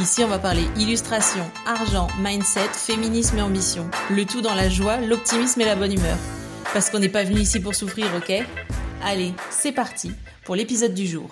Ici, 0.00 0.22
on 0.22 0.28
va 0.28 0.38
parler 0.38 0.62
illustration, 0.78 1.42
argent, 1.66 2.06
mindset, 2.20 2.68
féminisme 2.72 3.38
et 3.38 3.42
ambition. 3.42 3.90
Le 4.10 4.24
tout 4.24 4.40
dans 4.40 4.54
la 4.54 4.68
joie, 4.68 4.98
l'optimisme 5.00 5.60
et 5.60 5.64
la 5.64 5.74
bonne 5.74 5.92
humeur. 5.92 6.16
Parce 6.72 6.88
qu'on 6.88 7.00
n'est 7.00 7.08
pas 7.08 7.24
venu 7.24 7.40
ici 7.40 7.58
pour 7.58 7.74
souffrir, 7.74 8.06
ok? 8.16 8.32
Allez, 9.02 9.32
c'est 9.50 9.72
parti 9.72 10.12
pour 10.44 10.54
l'épisode 10.54 10.94
du 10.94 11.04
jour. 11.04 11.28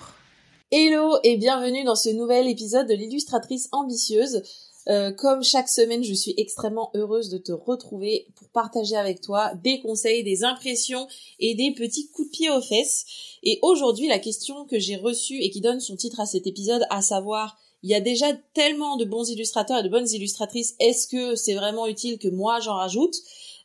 Hello 0.69 1.15
et 1.23 1.37
bienvenue 1.37 1.85
dans 1.85 1.95
ce 1.95 2.09
nouvel 2.09 2.49
épisode 2.49 2.89
de 2.89 2.93
l'illustratrice 2.93 3.69
ambitieuse. 3.71 4.41
Euh, 4.89 5.13
comme 5.13 5.45
chaque 5.45 5.69
semaine, 5.69 6.03
je 6.03 6.13
suis 6.13 6.33
extrêmement 6.35 6.91
heureuse 6.93 7.29
de 7.29 7.37
te 7.37 7.53
retrouver 7.53 8.27
pour 8.35 8.49
partager 8.49 8.97
avec 8.97 9.21
toi 9.21 9.53
des 9.63 9.79
conseils, 9.79 10.25
des 10.25 10.43
impressions 10.43 11.07
et 11.39 11.55
des 11.55 11.71
petits 11.71 12.09
coups 12.09 12.27
de 12.27 12.31
pied 12.33 12.49
aux 12.49 12.61
fesses. 12.61 13.05
Et 13.43 13.59
aujourd'hui, 13.61 14.09
la 14.09 14.19
question 14.19 14.65
que 14.65 14.77
j'ai 14.77 14.97
reçue 14.97 15.39
et 15.39 15.51
qui 15.51 15.61
donne 15.61 15.79
son 15.79 15.95
titre 15.95 16.19
à 16.19 16.25
cet 16.25 16.47
épisode, 16.47 16.85
à 16.89 17.01
savoir 17.01 17.57
il 17.87 17.91
y 17.91 17.95
a 17.95 18.01
déjà 18.01 18.33
tellement 18.53 18.97
de 18.97 19.05
bons 19.05 19.29
illustrateurs 19.29 19.79
et 19.79 19.83
de 19.83 19.87
bonnes 19.87 20.09
illustratrices, 20.09 20.75
est-ce 20.81 21.07
que 21.07 21.35
c'est 21.35 21.53
vraiment 21.53 21.87
utile 21.87 22.19
que 22.19 22.27
moi 22.27 22.59
j'en 22.59 22.73
rajoute? 22.73 23.15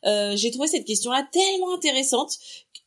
Euh, 0.05 0.33
J'ai 0.37 0.49
trouvé 0.49 0.69
cette 0.69 0.85
question-là 0.85 1.27
tellement 1.29 1.75
intéressante 1.75 2.39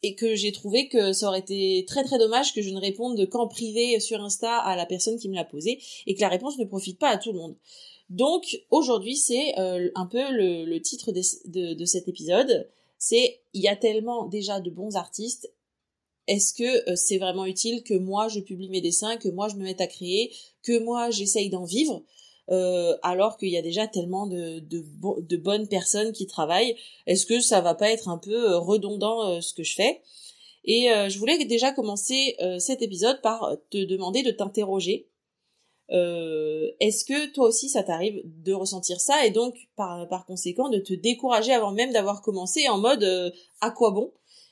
et 0.03 0.14
que 0.14 0.34
j'ai 0.34 0.51
trouvé 0.51 0.89
que 0.89 1.12
ça 1.12 1.29
aurait 1.29 1.41
été 1.41 1.84
très 1.87 2.05
très 2.05 2.17
dommage 2.17 2.55
que 2.55 2.62
je 2.62 2.70
ne 2.70 2.81
réponde 2.81 3.29
qu'en 3.29 3.48
privé 3.48 4.01
sur 4.01 4.23
Insta 4.23 4.57
à 4.57 4.77
la 4.77 4.87
personne 4.87 5.19
qui 5.19 5.29
me 5.29 5.34
l'a 5.34 5.45
posé 5.45 5.79
et 6.07 6.14
que 6.14 6.23
la 6.23 6.31
réponse 6.31 6.57
ne 6.57 6.64
profite 6.64 6.98
pas 6.98 7.11
à 7.11 7.19
tout 7.19 7.33
le 7.33 7.39
monde. 7.39 7.57
Donc 8.09 8.59
aujourd'hui 8.70 9.17
c'est 9.17 9.59
euh, 9.59 9.91
un 9.95 10.07
peu 10.07 10.23
le, 10.31 10.79
titre 10.79 11.12
de, 11.12 11.75
de 11.75 11.84
cet 11.84 12.09
épisode, 12.09 12.67
c'est 12.97 13.41
il 13.53 13.61
y 13.61 13.69
a 13.69 13.77
tellement 13.77 14.25
déjà 14.25 14.61
de 14.61 14.70
bons 14.70 14.97
artistes 14.97 15.53
est-ce 16.27 16.55
que 16.55 16.91
euh, 16.91 16.97
c'est 16.97 17.19
vraiment 17.19 17.47
utile 17.47 17.83
que 17.83 17.95
moi 17.95 18.29
je 18.29 18.41
publie 18.41 18.69
mes 18.69 18.81
dessins, 18.81 19.17
que 19.17 19.29
moi 19.29 19.49
je 19.49 19.57
me 19.57 19.65
mette 19.65 19.81
à 19.81 19.87
créer, 19.87 20.33
que 20.63 20.79
moi 20.79 21.11
j'essaye 21.11 21.51
d'en 21.51 21.65
vivre, 21.65 22.03
euh, 22.51 22.97
alors 23.03 23.37
qu'il 23.37 23.49
y 23.49 23.57
a 23.57 23.63
déjà 23.63 23.87
tellement 23.87 24.27
de, 24.27 25.37
bonnes 25.37 25.69
personnes 25.69 26.13
qui 26.13 26.27
travaillent? 26.27 26.77
Est-ce 27.07 27.27
que 27.27 27.41
ça 27.41 27.61
va 27.61 27.75
pas 27.75 27.91
être 27.91 28.09
un 28.09 28.19
peu 28.19 28.53
euh, 28.53 28.59
redondant 28.59 29.41
ce 29.41 29.55
que 29.55 29.63
je 29.63 29.75
fais? 29.75 30.03
Et 30.69 30.89
je 31.09 31.19
voulais 31.21 31.45
déjà 31.45 31.71
commencer 31.71 32.37
cet 32.59 32.83
épisode 32.83 33.21
par 33.21 33.57
te 33.71 33.85
demander 33.85 34.25
de 34.25 34.33
t'interroger. 34.33 35.07
Est-ce 35.91 37.05
que 37.05 37.33
toi 37.33 37.47
aussi 37.47 37.69
ça 37.69 37.85
t'arrive 37.85 38.21
de 38.25 38.53
ressentir 38.53 39.01
ça 39.01 39.25
et 39.25 39.31
donc 39.31 39.55
par 39.77 40.27
conséquent 40.27 40.69
de 40.69 40.81
te 40.81 40.93
décourager 40.93 41.53
avant 41.53 41.71
même 41.71 41.93
d'avoir 41.93 42.21
commencé 42.21 42.69
en 42.69 42.79
mode 42.79 43.33
à 43.61 43.71
quoi 43.71 43.93
bon? 43.93 44.11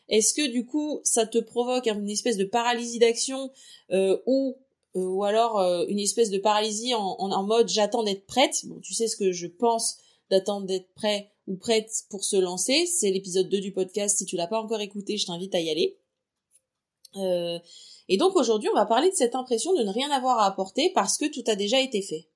Est-ce 0.09 0.35
que 0.35 0.47
du 0.47 0.67
coup 0.67 1.01
ça 1.03 1.27
te 1.27 1.39
provoque 1.39 1.87
une 1.87 2.11
espèce 2.11 2.37
de 2.37 2.45
paralysie 2.45 2.99
d'action 2.99 3.51
euh, 3.91 4.19
ou 4.27 4.59
euh, 4.97 5.01
ou 5.01 5.25
alors 5.25 5.59
euh, 5.59 5.85
une 5.89 5.99
espèce 5.99 6.31
de 6.31 6.39
paralysie 6.39 6.95
en, 6.95 7.43
mode 7.43 7.69
j'attends 7.69 8.03
d'être 8.03 8.27
prête? 8.27 8.65
Bon, 8.67 8.79
tu 8.81 8.95
sais 8.95 9.09
ce 9.09 9.17
que 9.17 9.33
je 9.33 9.47
pense 9.47 9.97
d'attendre 10.31 10.67
d'être 10.67 10.93
prêt 10.95 11.33
ou 11.47 11.57
prête 11.57 11.91
pour 12.11 12.25
se 12.25 12.37
lancer. 12.37 12.87
C'est 12.87 13.11
l'épisode 13.11 13.49
2 13.49 13.61
du 13.61 13.73
podcast. 13.73 14.19
Si 14.19 14.25
tu 14.25 14.37
l'as 14.37 14.47
pas 14.47 14.61
encore 14.61 14.81
écouté, 14.81 15.17
je 15.17 15.27
t'invite 15.27 15.55
à 15.55 15.61
y 15.61 15.71
aller. 15.71 15.99
et 18.09 18.17
donc 18.17 18.37
aujourd'hui, 18.37 18.69
on 18.71 18.77
va 18.77 18.87
parler 18.87 19.11
de 19.11 19.15
cette 19.15 19.35
impression 19.35 19.75
de 19.75 19.83
ne 19.83 19.91
rien 19.91 20.11
avoir 20.11 20.39
à 20.39 20.47
apporter 20.47 20.91
parce 20.95 21.17
que 21.19 21.27
tout 21.27 21.45
a 21.47 21.57
déjà 21.57 21.81
été 21.81 22.03
fait. 22.03 22.29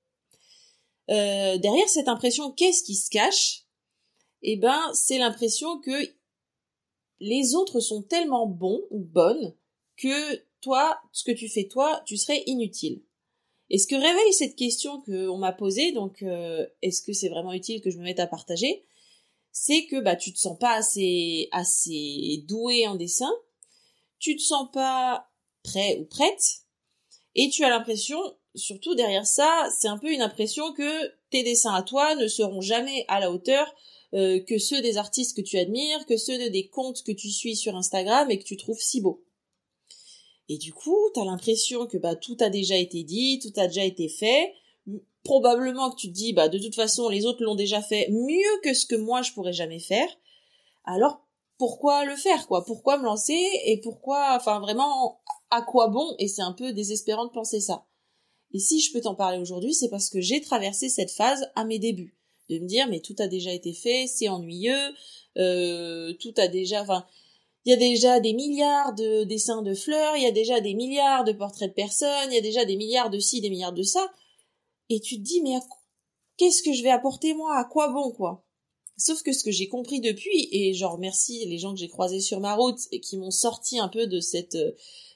derrière 1.07 1.87
cette 1.87 2.07
impression, 2.07 2.51
qu'est-ce 2.51 2.83
qui 2.83 2.95
se 2.95 3.09
cache? 3.09 3.65
Eh 4.41 4.57
ben, 4.57 4.81
c'est 4.93 5.17
l'impression 5.17 5.79
que 5.79 6.18
les 7.19 7.55
autres 7.55 7.79
sont 7.79 8.01
tellement 8.01 8.47
bons 8.47 8.81
ou 8.91 8.99
bonnes 8.99 9.55
que 9.97 10.37
toi, 10.61 10.99
ce 11.11 11.23
que 11.23 11.31
tu 11.31 11.49
fais 11.49 11.67
toi, 11.67 12.01
tu 12.05 12.17
serais 12.17 12.43
inutile. 12.45 13.01
Et 13.69 13.77
ce 13.77 13.87
que 13.87 13.95
révèle 13.95 14.33
cette 14.33 14.55
question 14.55 15.01
qu'on 15.01 15.37
m'a 15.37 15.51
posée, 15.51 15.91
donc 15.91 16.23
euh, 16.23 16.65
est-ce 16.81 17.01
que 17.01 17.13
c'est 17.13 17.29
vraiment 17.29 17.53
utile 17.53 17.81
que 17.81 17.91
je 17.91 17.97
me 17.97 18.03
mette 18.03 18.19
à 18.19 18.27
partager, 18.27 18.83
c'est 19.51 19.85
que 19.85 19.99
bah 19.99 20.15
tu 20.15 20.33
te 20.33 20.39
sens 20.39 20.57
pas 20.57 20.73
assez 20.73 21.49
assez 21.51 22.43
doué 22.47 22.87
en 22.87 22.95
dessin, 22.95 23.31
tu 24.19 24.35
te 24.35 24.41
sens 24.41 24.69
pas 24.71 25.29
prêt 25.63 25.97
ou 25.99 26.05
prête, 26.05 26.63
et 27.35 27.49
tu 27.49 27.63
as 27.63 27.69
l'impression, 27.69 28.19
surtout 28.55 28.95
derrière 28.95 29.27
ça, 29.27 29.69
c'est 29.77 29.87
un 29.87 29.97
peu 29.97 30.11
une 30.11 30.21
impression 30.21 30.73
que 30.73 31.07
tes 31.29 31.43
dessins 31.43 31.73
à 31.73 31.83
toi 31.83 32.15
ne 32.15 32.27
seront 32.27 32.61
jamais 32.61 33.05
à 33.07 33.19
la 33.19 33.31
hauteur 33.31 33.73
euh, 34.15 34.39
que 34.39 34.57
ceux 34.57 34.81
des 34.81 34.97
artistes 34.97 35.35
que 35.35 35.41
tu 35.41 35.57
admires, 35.57 36.05
que 36.07 36.17
ceux 36.17 36.37
de 36.37 36.49
des 36.49 36.67
comptes 36.67 37.03
que 37.03 37.11
tu 37.11 37.29
suis 37.29 37.55
sur 37.55 37.75
Instagram 37.75 38.31
et 38.31 38.39
que 38.39 38.43
tu 38.43 38.57
trouves 38.57 38.79
si 38.79 39.01
beaux. 39.01 39.23
Et 40.47 40.57
du 40.57 40.73
coup, 40.73 40.97
t'as 41.13 41.25
l'impression 41.25 41.85
que 41.85 41.97
bah 41.97 42.15
tout 42.15 42.37
a 42.39 42.49
déjà 42.49 42.75
été 42.75 43.03
dit, 43.03 43.39
tout 43.39 43.53
a 43.59 43.67
déjà 43.67 43.85
été 43.85 44.09
fait. 44.09 44.51
Probablement 45.23 45.91
que 45.91 45.97
tu 45.97 46.07
te 46.07 46.13
dis 46.13 46.33
bah 46.33 46.49
de 46.49 46.57
toute 46.57 46.73
façon 46.73 47.07
les 47.07 47.25
autres 47.25 47.43
l'ont 47.43 47.53
déjà 47.53 47.83
fait 47.83 48.09
mieux 48.09 48.61
que 48.63 48.73
ce 48.73 48.87
que 48.87 48.95
moi 48.95 49.21
je 49.21 49.31
pourrais 49.33 49.53
jamais 49.53 49.79
faire. 49.79 50.09
Alors 50.85 51.21
pourquoi 51.59 52.03
le 52.05 52.15
faire 52.15 52.47
quoi? 52.47 52.65
Pourquoi 52.65 52.97
me 52.97 53.03
lancer 53.03 53.37
et 53.65 53.79
pourquoi 53.81 54.35
enfin 54.35 54.59
vraiment 54.59 55.21
à 55.51 55.61
quoi 55.61 55.89
bon? 55.89 56.15
Et 56.17 56.27
c'est 56.27 56.41
un 56.41 56.53
peu 56.53 56.73
désespérant 56.73 57.25
de 57.25 57.31
penser 57.31 57.59
ça. 57.59 57.85
Et 58.53 58.59
si 58.59 58.79
je 58.79 58.91
peux 58.91 59.01
t'en 59.01 59.13
parler 59.13 59.37
aujourd'hui, 59.37 59.75
c'est 59.75 59.89
parce 59.89 60.09
que 60.09 60.19
j'ai 60.19 60.41
traversé 60.41 60.89
cette 60.89 61.11
phase 61.11 61.51
à 61.55 61.63
mes 61.65 61.77
débuts 61.77 62.18
de 62.49 62.59
me 62.59 62.67
dire 62.67 62.87
mais 62.87 62.99
tout 62.99 63.15
a 63.19 63.27
déjà 63.27 63.51
été 63.51 63.73
fait, 63.73 64.07
c'est 64.07 64.29
ennuyeux, 64.29 64.93
euh, 65.37 66.13
tout 66.13 66.33
a 66.37 66.47
déjà, 66.47 66.81
enfin, 66.81 67.05
il 67.65 67.71
y 67.71 67.73
a 67.73 67.77
déjà 67.77 68.19
des 68.19 68.33
milliards 68.33 68.93
de 68.95 69.23
dessins 69.23 69.61
de 69.61 69.73
fleurs, 69.73 70.15
il 70.15 70.23
y 70.23 70.27
a 70.27 70.31
déjà 70.31 70.59
des 70.61 70.73
milliards 70.73 71.23
de 71.23 71.31
portraits 71.31 71.69
de 71.69 71.73
personnes, 71.73 72.31
il 72.31 72.35
y 72.35 72.37
a 72.37 72.41
déjà 72.41 72.65
des 72.65 72.75
milliards 72.75 73.09
de 73.09 73.19
ci, 73.19 73.41
des 73.41 73.49
milliards 73.49 73.73
de 73.73 73.83
ça, 73.83 74.11
et 74.89 74.99
tu 74.99 75.17
te 75.17 75.21
dis 75.21 75.41
mais 75.41 75.59
qu'est-ce 76.37 76.63
que 76.63 76.73
je 76.73 76.83
vais 76.83 76.89
apporter 76.89 77.33
moi, 77.33 77.57
à 77.57 77.65
quoi 77.65 77.89
bon 77.89 78.11
quoi? 78.11 78.43
Sauf 78.97 79.23
que 79.23 79.31
ce 79.31 79.43
que 79.43 79.51
j'ai 79.51 79.67
compris 79.67 80.01
depuis, 80.01 80.49
et 80.51 80.73
je 80.73 80.85
remercie 80.85 81.45
les 81.45 81.57
gens 81.57 81.73
que 81.73 81.79
j'ai 81.79 81.87
croisés 81.87 82.19
sur 82.19 82.39
ma 82.39 82.55
route 82.55 82.79
et 82.91 82.99
qui 82.99 83.17
m'ont 83.17 83.31
sorti 83.31 83.79
un 83.79 83.87
peu 83.87 84.07
de 84.07 84.19
cette 84.19 84.57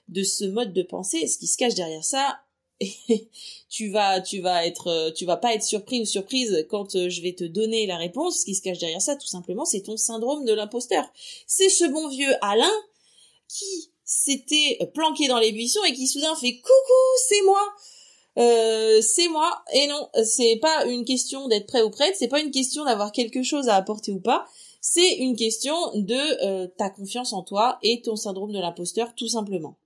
de 0.09 0.23
ce 0.23 0.43
mode 0.43 0.73
de 0.73 0.83
pensée, 0.83 1.27
ce 1.27 1.37
qui 1.37 1.47
se 1.47 1.57
cache 1.57 1.75
derrière 1.75 2.03
ça, 2.03 2.39
tu 3.69 3.89
vas 3.89 4.21
tu 4.21 4.39
vas 4.39 4.65
être 4.65 4.87
euh, 4.87 5.11
tu 5.11 5.25
vas 5.25 5.37
pas 5.37 5.53
être 5.53 5.63
surpris 5.63 6.01
ou 6.01 6.05
surprise 6.05 6.65
quand 6.69 6.95
euh, 6.95 7.09
je 7.09 7.21
vais 7.21 7.33
te 7.33 7.43
donner 7.43 7.85
la 7.85 7.97
réponse. 7.97 8.39
Ce 8.39 8.45
qui 8.45 8.55
se 8.55 8.61
cache 8.61 8.79
derrière 8.79 9.01
ça 9.01 9.15
tout 9.15 9.27
simplement 9.27 9.65
c'est 9.65 9.81
ton 9.81 9.97
syndrome 9.97 10.45
de 10.45 10.53
l'imposteur. 10.53 11.05
C'est 11.47 11.69
ce 11.69 11.85
bon 11.85 12.07
vieux 12.09 12.33
Alain 12.41 12.71
qui 13.47 13.89
s'était 14.05 14.79
planqué 14.93 15.27
dans 15.27 15.39
les 15.39 15.51
buissons 15.51 15.83
et 15.87 15.93
qui 15.93 16.07
soudain 16.07 16.35
fait 16.35 16.55
coucou 16.55 17.03
c'est 17.27 17.41
moi. 17.43 17.73
Euh, 18.39 19.01
c'est 19.01 19.27
moi. 19.27 19.63
Et 19.73 19.87
non 19.87 20.09
c'est 20.23 20.57
pas 20.57 20.85
une 20.85 21.05
question 21.05 21.47
d'être 21.47 21.67
prêt 21.67 21.83
ou 21.83 21.89
prête. 21.89 22.15
C'est 22.17 22.27
pas 22.27 22.41
une 22.41 22.51
question 22.51 22.85
d'avoir 22.85 23.11
quelque 23.11 23.43
chose 23.43 23.69
à 23.69 23.75
apporter 23.75 24.11
ou 24.11 24.19
pas. 24.19 24.45
C'est 24.81 25.15
une 25.15 25.37
question 25.37 25.75
de 25.93 26.65
ta 26.75 26.89
confiance 26.89 27.31
en 27.31 27.41
toi 27.41 27.79
et 27.83 28.01
ton 28.01 28.17
syndrome 28.17 28.51
de 28.51 28.59
l'imposteur 28.59 29.15
tout 29.15 29.29
simplement 29.29 29.77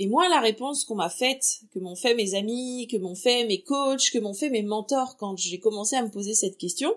et 0.00 0.06
moi, 0.06 0.28
la 0.28 0.38
réponse 0.38 0.84
qu'on 0.84 0.94
m'a 0.94 1.10
faite, 1.10 1.62
que 1.72 1.80
m'ont 1.80 1.96
fait 1.96 2.14
mes 2.14 2.34
amis, 2.34 2.86
que 2.88 2.96
m'ont 2.96 3.16
fait 3.16 3.44
mes 3.46 3.62
coachs, 3.62 4.12
que 4.12 4.18
m'ont 4.18 4.32
fait 4.32 4.48
mes 4.48 4.62
mentors 4.62 5.16
quand 5.16 5.36
j'ai 5.36 5.58
commencé 5.58 5.96
à 5.96 6.02
me 6.02 6.10
poser 6.10 6.34
cette 6.34 6.56
question, 6.56 6.94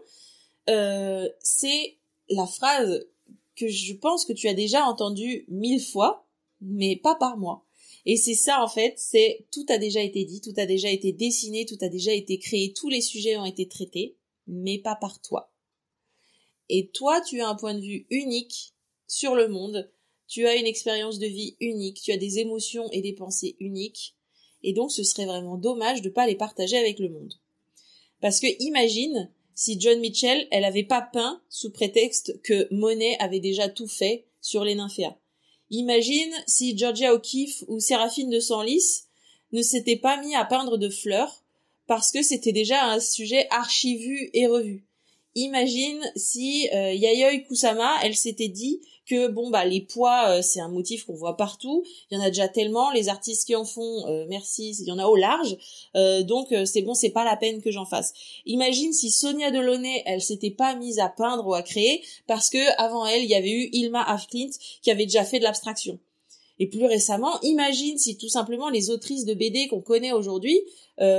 euh, 0.69 1.27
c'est 1.41 1.97
la 2.29 2.45
phrase 2.45 3.07
que 3.55 3.67
je 3.67 3.93
pense 3.95 4.23
que 4.23 4.33
tu 4.33 4.47
as 4.47 4.53
déjà 4.53 4.85
entendue 4.85 5.45
mille 5.47 5.81
fois, 5.81 6.27
mais 6.61 6.95
pas 6.95 7.15
par 7.15 7.37
moi. 7.37 7.65
Et 8.05 8.17
c'est 8.17 8.35
ça 8.35 8.63
en 8.63 8.67
fait, 8.67 8.93
c'est 8.97 9.47
tout 9.51 9.65
a 9.69 9.79
déjà 9.79 10.01
été 10.01 10.23
dit, 10.23 10.39
tout 10.39 10.53
a 10.57 10.67
déjà 10.67 10.91
été 10.91 11.11
dessiné, 11.11 11.65
tout 11.65 11.77
a 11.81 11.89
déjà 11.89 12.13
été 12.13 12.37
créé, 12.37 12.71
tous 12.71 12.89
les 12.89 13.01
sujets 13.01 13.35
ont 13.35 13.45
été 13.45 13.67
traités, 13.67 14.15
mais 14.45 14.77
pas 14.77 14.95
par 14.95 15.19
toi. 15.23 15.51
Et 16.69 16.89
toi, 16.89 17.19
tu 17.19 17.41
as 17.41 17.49
un 17.49 17.55
point 17.55 17.73
de 17.73 17.81
vue 17.81 18.05
unique 18.11 18.75
sur 19.07 19.33
le 19.33 19.47
monde, 19.47 19.91
tu 20.31 20.47
as 20.47 20.55
une 20.55 20.65
expérience 20.65 21.19
de 21.19 21.27
vie 21.27 21.57
unique, 21.59 22.01
tu 22.01 22.13
as 22.13 22.17
des 22.17 22.39
émotions 22.39 22.89
et 22.93 23.01
des 23.01 23.11
pensées 23.11 23.57
uniques, 23.59 24.15
et 24.63 24.71
donc 24.71 24.89
ce 24.89 25.03
serait 25.03 25.25
vraiment 25.25 25.57
dommage 25.57 26.01
de 26.01 26.07
pas 26.09 26.25
les 26.25 26.35
partager 26.35 26.77
avec 26.77 26.99
le 26.99 27.09
monde. 27.09 27.33
Parce 28.21 28.39
que 28.39 28.47
imagine 28.63 29.29
si 29.55 29.77
John 29.77 29.99
Mitchell, 29.99 30.47
elle 30.51 30.63
avait 30.63 30.85
pas 30.85 31.01
peint 31.01 31.41
sous 31.49 31.69
prétexte 31.69 32.41
que 32.43 32.73
Monet 32.73 33.17
avait 33.19 33.41
déjà 33.41 33.67
tout 33.67 33.89
fait 33.89 34.25
sur 34.39 34.63
les 34.63 34.75
nymphéas. 34.75 35.17
Imagine 35.69 36.33
si 36.47 36.77
Georgia 36.77 37.13
O'Keeffe 37.13 37.65
ou 37.67 37.81
Séraphine 37.81 38.29
de 38.29 38.39
Senlis 38.39 39.03
ne 39.51 39.61
s'étaient 39.61 39.97
pas 39.97 40.21
mis 40.23 40.33
à 40.33 40.45
peindre 40.45 40.77
de 40.77 40.87
fleurs 40.87 41.43
parce 41.87 42.09
que 42.09 42.23
c'était 42.23 42.53
déjà 42.53 42.85
un 42.85 43.01
sujet 43.01 43.47
archivu 43.49 44.29
et 44.33 44.47
revu. 44.47 44.85
imagine 45.35 46.01
si 46.15 46.69
euh, 46.73 46.93
Yayoi 46.93 47.39
Kusama, 47.39 47.99
elle 48.01 48.15
s'était 48.15 48.47
dit 48.47 48.79
que 49.11 49.27
bon 49.27 49.49
bah 49.49 49.65
les 49.65 49.81
poids 49.81 50.29
euh, 50.29 50.41
c'est 50.41 50.61
un 50.61 50.69
motif 50.69 51.05
qu'on 51.05 51.13
voit 51.13 51.35
partout, 51.35 51.83
il 52.09 52.17
y 52.17 52.21
en 52.21 52.23
a 52.23 52.29
déjà 52.29 52.47
tellement, 52.47 52.91
les 52.91 53.09
artistes 53.09 53.45
qui 53.45 53.55
en 53.55 53.65
font, 53.65 54.07
euh, 54.07 54.25
merci, 54.29 54.73
il 54.79 54.87
y 54.87 54.91
en 54.91 54.99
a 54.99 55.05
au 55.05 55.17
large, 55.17 55.57
euh, 55.97 56.23
donc 56.23 56.47
c'est 56.65 56.81
bon, 56.81 56.93
c'est 56.93 57.09
pas 57.09 57.25
la 57.25 57.35
peine 57.35 57.61
que 57.61 57.71
j'en 57.71 57.85
fasse. 57.85 58.13
Imagine 58.45 58.93
si 58.93 59.11
Sonia 59.11 59.51
Delaunay, 59.51 60.03
elle 60.05 60.21
s'était 60.21 60.51
pas 60.51 60.75
mise 60.75 60.99
à 60.99 61.09
peindre 61.09 61.45
ou 61.45 61.53
à 61.53 61.61
créer 61.61 62.01
parce 62.25 62.49
que 62.49 62.81
avant 62.81 63.05
elle, 63.05 63.23
il 63.23 63.29
y 63.29 63.35
avait 63.35 63.51
eu 63.51 63.69
Ilma 63.73 64.01
Afklint 64.01 64.51
qui 64.81 64.91
avait 64.91 65.05
déjà 65.05 65.25
fait 65.25 65.39
de 65.39 65.43
l'abstraction. 65.43 65.99
Et 66.59 66.67
plus 66.67 66.85
récemment, 66.85 67.41
imagine 67.41 67.97
si 67.97 68.17
tout 68.17 68.29
simplement 68.29 68.69
les 68.69 68.91
autrices 68.91 69.25
de 69.25 69.33
BD 69.33 69.67
qu'on 69.67 69.81
connaît 69.81 70.13
aujourd'hui, 70.13 70.61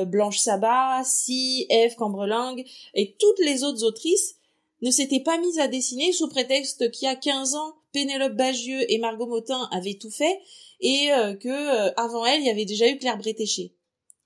Blanche 0.06 0.38
Sabat, 0.38 1.02
Si, 1.04 1.66
Eve 1.68 1.96
Cambreling 1.96 2.64
et 2.94 3.16
toutes 3.18 3.40
les 3.40 3.64
autres 3.64 3.82
autrices, 3.82 4.36
ne 4.82 4.90
s'étaient 4.90 5.20
pas 5.20 5.38
mises 5.38 5.58
à 5.58 5.68
dessiner 5.68 6.12
sous 6.12 6.28
prétexte 6.28 6.90
qu'il 6.90 7.06
y 7.06 7.08
a 7.08 7.16
15 7.16 7.54
ans, 7.54 7.74
Pénélope 7.92 8.34
Bagieux 8.34 8.90
et 8.90 8.98
Margot 8.98 9.26
Motin 9.26 9.68
avaient 9.70 9.94
tout 9.94 10.10
fait 10.10 10.40
et 10.80 11.12
euh, 11.12 11.34
que 11.34 11.48
euh, 11.48 11.92
avant 11.96 12.24
elle, 12.26 12.40
il 12.40 12.46
y 12.46 12.50
avait 12.50 12.64
déjà 12.64 12.88
eu 12.88 12.98
Claire 12.98 13.18
Bretéché. 13.18 13.72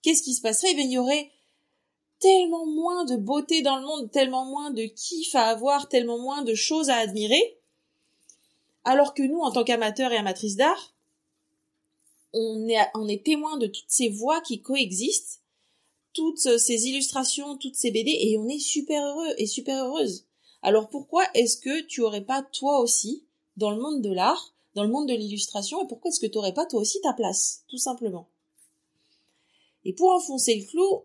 Qu'est-ce 0.02 0.22
qui 0.22 0.34
se 0.34 0.40
passerait? 0.40 0.72
Eh 0.72 0.80
Il 0.80 0.90
y 0.90 0.98
aurait 0.98 1.30
tellement 2.18 2.66
moins 2.66 3.04
de 3.04 3.16
beauté 3.16 3.62
dans 3.62 3.76
le 3.76 3.84
monde, 3.84 4.10
tellement 4.10 4.44
moins 4.46 4.70
de 4.70 4.84
kiff 4.84 5.34
à 5.34 5.46
avoir, 5.46 5.88
tellement 5.88 6.18
moins 6.18 6.42
de 6.42 6.54
choses 6.54 6.90
à 6.90 6.96
admirer, 6.96 7.58
alors 8.84 9.14
que 9.14 9.22
nous, 9.22 9.40
en 9.40 9.50
tant 9.50 9.64
qu'amateurs 9.64 10.12
et 10.12 10.16
amatrices 10.16 10.56
d'art, 10.56 10.94
on 12.32 12.68
est, 12.68 12.78
on 12.94 13.06
témoin 13.18 13.56
de 13.58 13.66
toutes 13.66 13.88
ces 13.88 14.08
voix 14.08 14.40
qui 14.40 14.60
coexistent, 14.60 15.40
toutes 16.12 16.58
ces 16.58 16.86
illustrations, 16.86 17.56
toutes 17.56 17.74
ces 17.74 17.90
BD, 17.90 18.10
et 18.10 18.38
on 18.38 18.48
est 18.48 18.58
super 18.58 19.02
heureux 19.04 19.34
et 19.38 19.46
super 19.46 19.84
heureuse. 19.84 20.26
Alors 20.62 20.88
pourquoi 20.88 21.24
est-ce 21.34 21.58
que 21.58 21.82
tu 21.82 22.00
aurais 22.00 22.24
pas 22.24 22.42
toi 22.42 22.80
aussi, 22.80 23.25
dans 23.56 23.70
le 23.70 23.80
monde 23.80 24.02
de 24.02 24.12
l'art, 24.12 24.54
dans 24.74 24.82
le 24.84 24.90
monde 24.90 25.08
de 25.08 25.14
l'illustration, 25.14 25.82
et 25.82 25.86
pourquoi 25.86 26.10
est-ce 26.10 26.20
que 26.20 26.26
tu 26.26 26.38
aurais 26.38 26.54
pas 26.54 26.66
toi 26.66 26.80
aussi 26.80 27.00
ta 27.00 27.12
place, 27.12 27.64
tout 27.68 27.78
simplement? 27.78 28.28
Et 29.84 29.92
pour 29.92 30.10
enfoncer 30.10 30.56
le 30.56 30.64
clou 30.64 31.04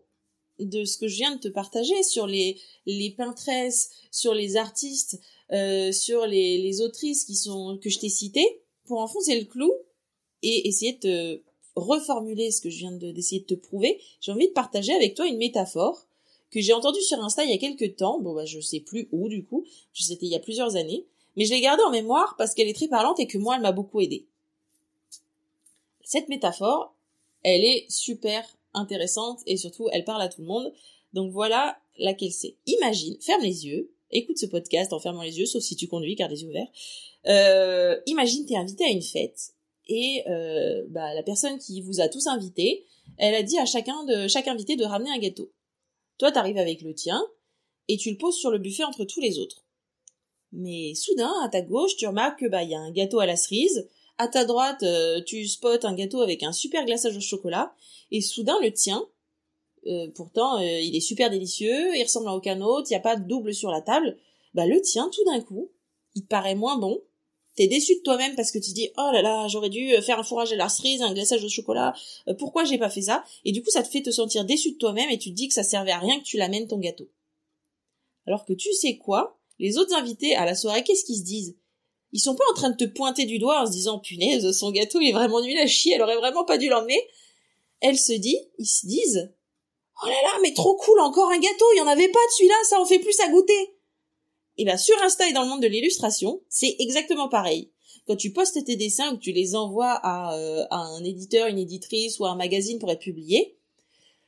de 0.60 0.86
ce 0.86 0.98
que 0.98 1.08
je 1.08 1.16
viens 1.16 1.36
de 1.36 1.40
te 1.40 1.48
partager 1.48 2.04
sur 2.04 2.28
les, 2.28 2.60
les 2.86 3.12
peintresses, 3.12 3.90
sur 4.12 4.34
les 4.34 4.58
artistes, 4.58 5.20
euh, 5.52 5.92
sur 5.92 6.26
les, 6.26 6.58
les 6.58 6.82
autrices 6.82 7.26
que 7.26 7.90
je 7.90 8.00
t'ai 8.00 8.10
citées, 8.10 8.62
pour 8.86 9.00
enfoncer 9.00 9.40
le 9.40 9.46
clou 9.46 9.72
et 10.42 10.68
essayer 10.68 10.94
de 10.94 11.44
reformuler 11.76 12.52
ce 12.52 12.62
que 12.62 12.70
je 12.70 12.80
viens 12.80 12.92
d'essayer 12.92 13.42
de 13.42 13.46
te 13.46 13.54
prouver, 13.54 14.02
j'ai 14.20 14.32
envie 14.32 14.48
de 14.48 14.54
partager 14.54 14.94
avec 14.94 15.16
toi 15.16 15.28
une 15.28 15.38
métaphore 15.38 16.06
que 16.50 16.60
j'ai 16.60 16.74
entendu 16.74 17.02
sur 17.02 17.24
Insta 17.24 17.46
il 17.46 17.52
y 17.52 17.54
a 17.54 17.58
quelques 17.58 17.96
temps. 17.96 18.20
Bon, 18.20 18.34
bah, 18.34 18.46
je 18.46 18.60
sais 18.60 18.82
plus 18.82 19.08
où, 19.12 19.30
du 19.30 19.46
coup. 19.46 19.66
C'était 19.94 20.26
il 20.26 20.32
y 20.32 20.36
a 20.36 20.40
plusieurs 20.40 20.76
années. 20.76 21.06
Mais 21.36 21.46
je 21.46 21.52
l'ai 21.52 21.62
gardée 21.62 21.84
en 21.84 21.92
mémoire 21.92 22.36
parce 22.38 22.54
qu'elle 22.54 22.68
est 22.68 22.76
très 22.76 22.88
parlante 22.88 23.20
et 23.20 23.28
que 23.28 23.38
moi, 23.38 23.56
elle 23.56 23.62
m'a 23.62 23.72
beaucoup 23.72 24.02
aidé. 24.02 24.28
Cette 26.04 26.30
métaphore, 26.30 26.94
elle 27.44 27.64
est 27.64 27.86
super 27.90 28.46
intéressante 28.74 29.40
et 29.46 29.58
surtout, 29.58 29.88
elle 29.92 30.04
parle 30.04 30.22
à 30.22 30.30
tout 30.30 30.42
le 30.42 30.48
monde. 30.48 30.74
Donc 31.14 31.32
voilà 31.32 31.78
laquelle 31.98 32.32
c'est. 32.32 32.56
Imagine, 32.66 33.18
ferme 33.22 33.44
les 33.44 33.66
yeux, 33.66 33.92
écoute 34.12 34.38
ce 34.38 34.46
podcast 34.46 34.94
en 34.94 35.00
fermant 35.00 35.24
les 35.24 35.40
yeux, 35.40 35.46
sauf 35.46 35.62
si 35.62 35.76
tu 35.76 35.88
conduis, 35.88 36.16
car 36.16 36.30
les 36.30 36.44
yeux 36.44 36.50
ouverts. 36.50 36.72
Euh, 37.28 38.00
imagine, 38.08 38.46
t'es 38.46 38.56
invité 38.56 38.84
à 38.84 38.90
une 38.90 39.02
fête 39.02 39.54
et 39.88 40.24
euh, 40.28 40.86
bah, 40.90 41.14
la 41.14 41.24
personne 41.24 41.58
qui 41.60 41.82
vous 41.82 42.00
a 42.00 42.08
tous 42.08 42.28
invités, 42.28 42.86
elle 43.18 43.36
a 43.36 43.44
dit 43.44 43.58
à 43.58 43.66
chacun 43.66 44.04
de 44.06 44.28
chaque 44.28 44.48
invité 44.48 44.76
de 44.76 44.86
ramener 44.86 45.12
un 45.12 45.20
gâteau. 45.20 45.52
Toi, 46.18 46.32
t'arrives 46.32 46.58
avec 46.58 46.82
le 46.82 46.94
tien, 46.94 47.22
et 47.88 47.98
tu 47.98 48.10
le 48.10 48.18
poses 48.18 48.38
sur 48.38 48.52
le 48.52 48.58
buffet 48.58 48.84
entre 48.84 49.04
tous 49.04 49.20
les 49.20 49.38
autres. 49.40 49.66
Mais 50.52 50.94
soudain, 50.96 51.32
à 51.44 51.50
ta 51.50 51.62
gauche, 51.62 51.96
tu 51.96 52.08
remarques 52.08 52.40
que 52.40 52.48
bah 52.48 52.64
il 52.64 52.72
y 52.72 52.76
a 52.76 52.80
un 52.80 52.92
gâteau 52.92 53.20
à 53.20 53.26
la 53.26 53.38
cerise, 53.38 53.88
à 54.18 54.28
ta 54.28 54.46
droite, 54.46 54.84
euh, 54.84 55.22
tu 55.26 55.48
spots 55.48 55.84
un 55.84 55.96
gâteau 55.96 56.22
avec 56.22 56.44
un 56.44 56.52
super 56.52 56.86
glaçage 56.86 57.18
au 57.18 57.22
chocolat, 57.22 57.74
et 58.12 58.22
soudain 58.22 58.60
le 58.62 58.72
tien, 58.72 59.04
euh, 59.88 60.10
pourtant 60.14 60.60
euh, 60.60 60.80
il 60.80 60.96
est 60.96 61.02
super 61.02 61.30
délicieux, 61.30 61.96
il 61.96 62.04
ressemble 62.04 62.28
à 62.28 62.36
aucun 62.36 62.62
autre, 62.62 62.88
il 62.90 62.94
n'y 62.94 62.98
a 62.98 63.02
pas 63.02 63.16
de 63.16 63.28
double 63.28 63.54
sur 63.54 63.72
la 63.72 63.82
table, 63.82 64.18
bah 64.54 64.66
le 64.66 64.80
tien, 64.82 65.10
tout 65.12 65.24
d'un 65.26 65.42
coup, 65.42 65.72
il 66.14 66.24
te 66.24 66.28
paraît 66.28 66.56
moins 66.56 66.78
bon, 66.78 67.02
t'es 67.56 67.68
déçu 67.68 67.96
de 67.96 68.02
toi-même 68.02 68.36
parce 68.36 68.52
que 68.52 68.60
tu 68.60 68.74
dis 68.74 68.90
oh 68.98 69.10
là 69.12 69.22
là 69.22 69.48
j'aurais 69.48 69.70
dû 69.70 69.90
faire 70.02 70.20
un 70.20 70.24
fourrage 70.24 70.54
à 70.54 70.56
la 70.56 70.70
cerise 70.70 71.02
un 71.02 71.14
glaçage 71.14 71.44
au 71.44 71.50
chocolat. 71.50 71.94
Pourquoi 72.38 72.64
j'ai 72.64 72.78
pas 72.78 72.90
fait 72.90 73.02
ça? 73.02 73.24
Et 73.44 73.52
du 73.52 73.62
coup 73.62 73.72
ça 73.72 73.84
te 73.84 73.90
fait 73.90 74.02
te 74.02 74.12
sentir 74.12 74.46
déçu 74.46 74.72
de 74.72 74.78
toi-même 74.78 75.10
et 75.10 75.18
tu 75.18 75.32
te 75.32 75.36
dis 75.36 75.48
que 75.48 75.54
ça 75.54 75.64
servait 75.64 75.92
à 75.92 76.00
rien 76.00 76.20
que 76.20 76.24
tu 76.24 76.38
l'amènes 76.38 76.68
ton 76.68 76.78
gâteau. 76.78 77.10
Alors 78.26 78.46
que 78.46 78.54
tu 78.54 78.72
sais 78.74 78.98
quoi? 78.98 79.41
Les 79.62 79.78
autres 79.78 79.96
invités 79.96 80.36
à 80.36 80.46
la 80.46 80.56
soirée 80.56 80.84
qu'est-ce 80.84 81.06
qu'ils 81.06 81.20
se 81.20 81.24
disent? 81.24 81.58
Ils 82.12 82.20
sont 82.20 82.36
pas 82.36 82.44
en 82.52 82.56
train 82.56 82.70
de 82.72 82.76
te 82.76 82.84
pointer 82.84 83.26
du 83.26 83.40
doigt 83.40 83.62
en 83.62 83.66
se 83.66 83.72
disant 83.72 84.00
punaise 84.00 84.52
son 84.52 84.72
gâteau 84.72 85.00
il 85.00 85.10
est 85.10 85.14
vraiment 85.14 85.42
nul 85.42 85.58
à 85.58 85.68
chier 85.68 85.94
elle 85.94 86.02
aurait 86.02 86.18
vraiment 86.18 86.44
pas 86.44 86.58
dû 86.58 86.68
l'emmener. 86.68 87.02
Elle 87.80 87.98
se 87.98 88.14
dit 88.14 88.38
ils 88.58 88.66
se 88.66 88.86
disent 88.86 89.34
oh 90.04 90.08
là 90.08 90.22
là 90.24 90.40
mais 90.42 90.54
trop 90.54 90.76
cool 90.76 91.00
encore 91.00 91.30
un 91.30 91.40
gâteau 91.40 91.66
il 91.76 91.78
y 91.78 91.82
en 91.82 91.88
avait 91.88 92.10
pas 92.10 92.20
de 92.20 92.32
celui-là 92.38 92.56
ça 92.70 92.82
en 92.82 92.86
fait 92.86 93.00
plus 93.00 93.20
à 93.22 93.30
goûter. 93.30 93.78
Et 94.58 94.66
bien 94.66 94.78
sur 94.78 95.02
Insta 95.04 95.30
et 95.30 95.34
dans 95.34 95.44
le 95.44 95.50
monde 95.50 95.62
de 95.62 95.68
l'illustration, 95.68 96.42
c'est 96.50 96.76
exactement 96.80 97.30
pareil. 97.30 97.72
Quand 98.08 98.16
tu 98.16 98.34
postes 98.34 98.64
tes 98.66 98.76
dessins 98.76 99.14
ou 99.14 99.18
que 99.18 99.22
tu 99.22 99.32
les 99.32 99.56
envoies 99.56 99.92
à, 99.92 100.36
euh, 100.36 100.66
un 100.72 101.04
éditeur, 101.04 101.48
une 101.48 101.60
éditrice 101.60 102.20
ou 102.20 102.26
un 102.26 102.36
magazine 102.36 102.80
pour 102.80 102.90
être 102.92 103.00
publié, 103.00 103.58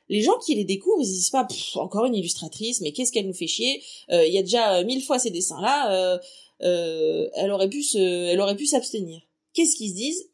les 0.08 0.22
gens 0.22 0.38
qui 0.38 0.54
les 0.54 0.64
découvrent, 0.64 1.00
ils 1.00 1.06
disent 1.06 1.30
pas 1.30 1.46
encore 1.76 2.04
une 2.04 2.14
illustratrice, 2.14 2.80
mais 2.80 2.92
qu'est-ce 2.92 3.12
qu'elle 3.12 3.26
nous 3.26 3.34
fait 3.34 3.46
chier? 3.46 3.82
Euh, 4.10 4.26
Il 4.26 4.32
y 4.32 4.38
a 4.38 4.42
déjà 4.42 4.76
euh, 4.76 4.84
mille 4.84 5.02
fois 5.02 5.18
ces 5.18 5.30
dessins-là, 5.30 6.18
euh, 6.62 7.28
elle 7.34 7.50
aurait 7.50 7.70
pu 7.70 7.82
se, 7.82 7.98
elle 7.98 8.40
aurait 8.40 8.56
pu 8.56 8.66
s'abstenir. 8.66 9.22
Qu'est-ce 9.54 9.76
qu'ils 9.76 9.90
se 9.90 9.96
disent? 9.96 10.30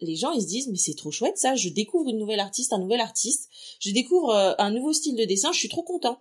Les 0.00 0.16
gens 0.16 0.32
ils 0.32 0.42
se 0.42 0.46
disent 0.46 0.68
mais 0.68 0.78
c'est 0.78 0.94
trop 0.94 1.10
chouette 1.10 1.36
ça, 1.36 1.54
je 1.54 1.68
découvre 1.68 2.08
une 2.08 2.18
nouvelle 2.18 2.40
artiste, 2.40 2.72
un 2.72 2.78
nouvel 2.78 3.00
artiste, 3.00 3.50
je 3.80 3.90
découvre 3.90 4.32
un 4.58 4.70
nouveau 4.70 4.94
style 4.94 5.16
de 5.16 5.24
dessin, 5.24 5.52
je 5.52 5.58
suis 5.58 5.68
trop 5.68 5.82
content. 5.82 6.18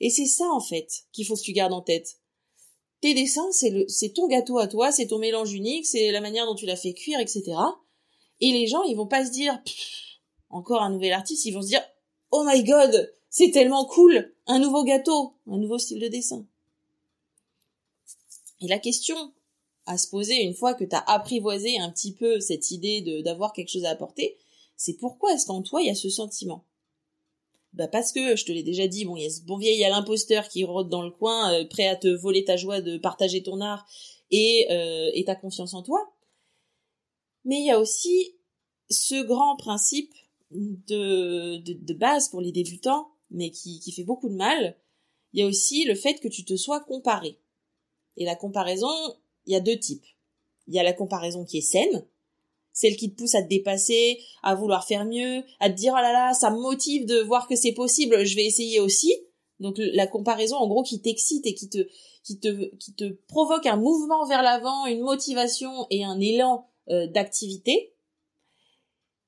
Et 0.00 0.10
c'est 0.10 0.26
ça, 0.26 0.48
en 0.50 0.60
fait, 0.60 1.04
qu'il 1.12 1.24
faut 1.24 1.36
que 1.36 1.42
tu 1.42 1.52
gardes 1.52 1.72
en 1.72 1.80
tête. 1.80 2.16
Tes 3.00 3.14
dessins, 3.14 3.50
c'est 3.52 3.70
le, 3.70 3.84
c'est 3.88 4.10
ton 4.10 4.26
gâteau 4.26 4.58
à 4.58 4.66
toi, 4.66 4.90
c'est 4.90 5.06
ton 5.06 5.18
mélange 5.18 5.52
unique, 5.52 5.86
c'est 5.86 6.10
la 6.10 6.20
manière 6.20 6.44
dont 6.44 6.56
tu 6.56 6.66
l'as 6.66 6.76
fait 6.76 6.92
cuire, 6.92 7.20
etc. 7.20 7.52
Et 8.40 8.50
les 8.50 8.66
gens, 8.66 8.82
ils 8.82 8.96
vont 8.96 9.06
pas 9.06 9.24
se 9.24 9.30
dire, 9.30 9.56
encore 10.50 10.82
un 10.82 10.90
nouvel 10.90 11.12
artiste, 11.12 11.44
ils 11.44 11.52
vont 11.52 11.62
se 11.62 11.68
dire, 11.68 11.82
oh 12.32 12.44
my 12.44 12.64
god, 12.64 13.12
c'est 13.30 13.50
tellement 13.50 13.84
cool, 13.84 14.34
un 14.46 14.58
nouveau 14.58 14.84
gâteau, 14.84 15.34
un 15.46 15.58
nouveau 15.58 15.78
style 15.78 16.00
de 16.00 16.08
dessin. 16.08 16.46
Et 18.60 18.68
la 18.68 18.78
question 18.78 19.32
à 19.86 19.98
se 19.98 20.08
poser 20.08 20.42
une 20.42 20.54
fois 20.54 20.74
que 20.74 20.84
tu 20.84 20.94
as 20.94 21.04
apprivoisé 21.10 21.78
un 21.78 21.90
petit 21.90 22.12
peu 22.12 22.40
cette 22.40 22.70
idée 22.70 23.22
d'avoir 23.22 23.52
quelque 23.52 23.70
chose 23.70 23.84
à 23.84 23.90
apporter, 23.90 24.36
c'est 24.76 24.94
pourquoi 24.94 25.32
est-ce 25.32 25.46
qu'en 25.46 25.62
toi 25.62 25.82
il 25.82 25.88
y 25.88 25.90
a 25.90 25.94
ce 25.94 26.08
sentiment? 26.08 26.64
Bah 27.72 27.88
parce 27.88 28.12
que, 28.12 28.36
je 28.36 28.44
te 28.44 28.52
l'ai 28.52 28.62
déjà 28.62 28.86
dit, 28.86 29.06
bon, 29.06 29.16
il 29.16 29.22
y 29.22 29.26
a 29.26 29.30
ce 29.30 29.40
bon 29.40 29.56
vieil 29.56 29.82
à 29.82 29.88
l'imposteur 29.88 30.48
qui 30.48 30.62
rôde 30.64 30.90
dans 30.90 31.02
le 31.02 31.10
coin, 31.10 31.54
euh, 31.54 31.64
prêt 31.64 31.86
à 31.86 31.96
te 31.96 32.08
voler 32.08 32.44
ta 32.44 32.56
joie 32.56 32.82
de 32.82 32.98
partager 32.98 33.42
ton 33.42 33.62
art 33.62 33.86
et, 34.30 34.66
euh, 34.70 35.10
et 35.14 35.24
ta 35.24 35.34
confiance 35.34 35.72
en 35.72 35.82
toi. 35.82 36.12
Mais 37.44 37.60
il 37.60 37.66
y 37.66 37.70
a 37.70 37.80
aussi 37.80 38.36
ce 38.90 39.22
grand 39.22 39.56
principe 39.56 40.12
de, 40.54 41.58
de, 41.58 41.72
de, 41.72 41.94
base 41.94 42.28
pour 42.28 42.40
les 42.40 42.52
débutants, 42.52 43.08
mais 43.30 43.50
qui, 43.50 43.80
qui 43.80 43.92
fait 43.92 44.04
beaucoup 44.04 44.28
de 44.28 44.34
mal. 44.34 44.76
Il 45.32 45.40
y 45.40 45.42
a 45.42 45.46
aussi 45.46 45.84
le 45.84 45.94
fait 45.94 46.20
que 46.20 46.28
tu 46.28 46.44
te 46.44 46.56
sois 46.56 46.80
comparé. 46.80 47.38
Et 48.16 48.24
la 48.24 48.36
comparaison, 48.36 48.90
il 49.46 49.52
y 49.52 49.56
a 49.56 49.60
deux 49.60 49.78
types. 49.78 50.04
Il 50.68 50.74
y 50.74 50.78
a 50.78 50.82
la 50.82 50.92
comparaison 50.92 51.44
qui 51.44 51.58
est 51.58 51.62
saine, 51.62 52.06
celle 52.72 52.96
qui 52.96 53.10
te 53.10 53.16
pousse 53.16 53.34
à 53.34 53.42
te 53.42 53.48
dépasser, 53.48 54.20
à 54.42 54.54
vouloir 54.54 54.86
faire 54.86 55.04
mieux, 55.04 55.42
à 55.60 55.70
te 55.70 55.74
dire 55.74 55.94
oh 55.96 56.00
là 56.00 56.12
là, 56.12 56.34
ça 56.34 56.50
me 56.50 56.60
motive 56.60 57.06
de 57.06 57.20
voir 57.20 57.48
que 57.48 57.56
c'est 57.56 57.72
possible, 57.72 58.24
je 58.24 58.36
vais 58.36 58.46
essayer 58.46 58.80
aussi. 58.80 59.14
Donc 59.60 59.76
la 59.78 60.06
comparaison 60.06 60.56
en 60.56 60.66
gros 60.66 60.82
qui 60.82 61.00
t'excite 61.00 61.46
et 61.46 61.54
qui 61.54 61.68
te 61.68 61.86
qui 62.24 62.38
te 62.38 62.74
qui 62.76 62.94
te 62.94 63.04
provoque 63.28 63.66
un 63.66 63.76
mouvement 63.76 64.26
vers 64.26 64.42
l'avant, 64.42 64.86
une 64.86 65.02
motivation 65.02 65.86
et 65.90 66.04
un 66.04 66.18
élan 66.20 66.66
euh, 66.88 67.06
d'activité. 67.06 67.91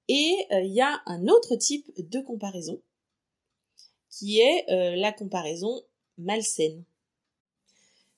Et 0.09 0.47
euh, 0.53 0.61
il 0.61 0.73
y 0.73 0.81
a 0.81 1.01
un 1.07 1.29
autre 1.29 1.57
type 1.57 1.91
de 1.97 2.21
comparaison 2.21 2.81
qui 4.11 4.41
est 4.41 4.71
euh, 4.71 4.97
la 4.97 5.13
comparaison 5.13 5.83
malsaine. 6.19 6.85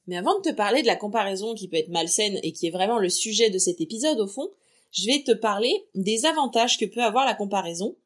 Mais 0.06 0.16
avant 0.16 0.38
de 0.38 0.50
te 0.50 0.54
parler 0.54 0.82
de 0.82 0.86
la 0.86 0.96
comparaison 0.96 1.54
qui 1.54 1.68
peut 1.68 1.76
être 1.76 1.88
malsaine 1.88 2.38
et 2.42 2.52
qui 2.52 2.66
est 2.66 2.70
vraiment 2.70 2.98
le 2.98 3.08
sujet 3.08 3.50
de 3.50 3.58
cet 3.58 3.80
épisode 3.80 4.20
au 4.20 4.26
fond, 4.26 4.50
je 4.92 5.06
vais 5.06 5.22
te 5.22 5.32
parler 5.32 5.88
des 5.94 6.26
avantages 6.26 6.78
que 6.78 6.84
peut 6.84 7.02
avoir 7.02 7.24
la 7.24 7.34
comparaison 7.34 7.96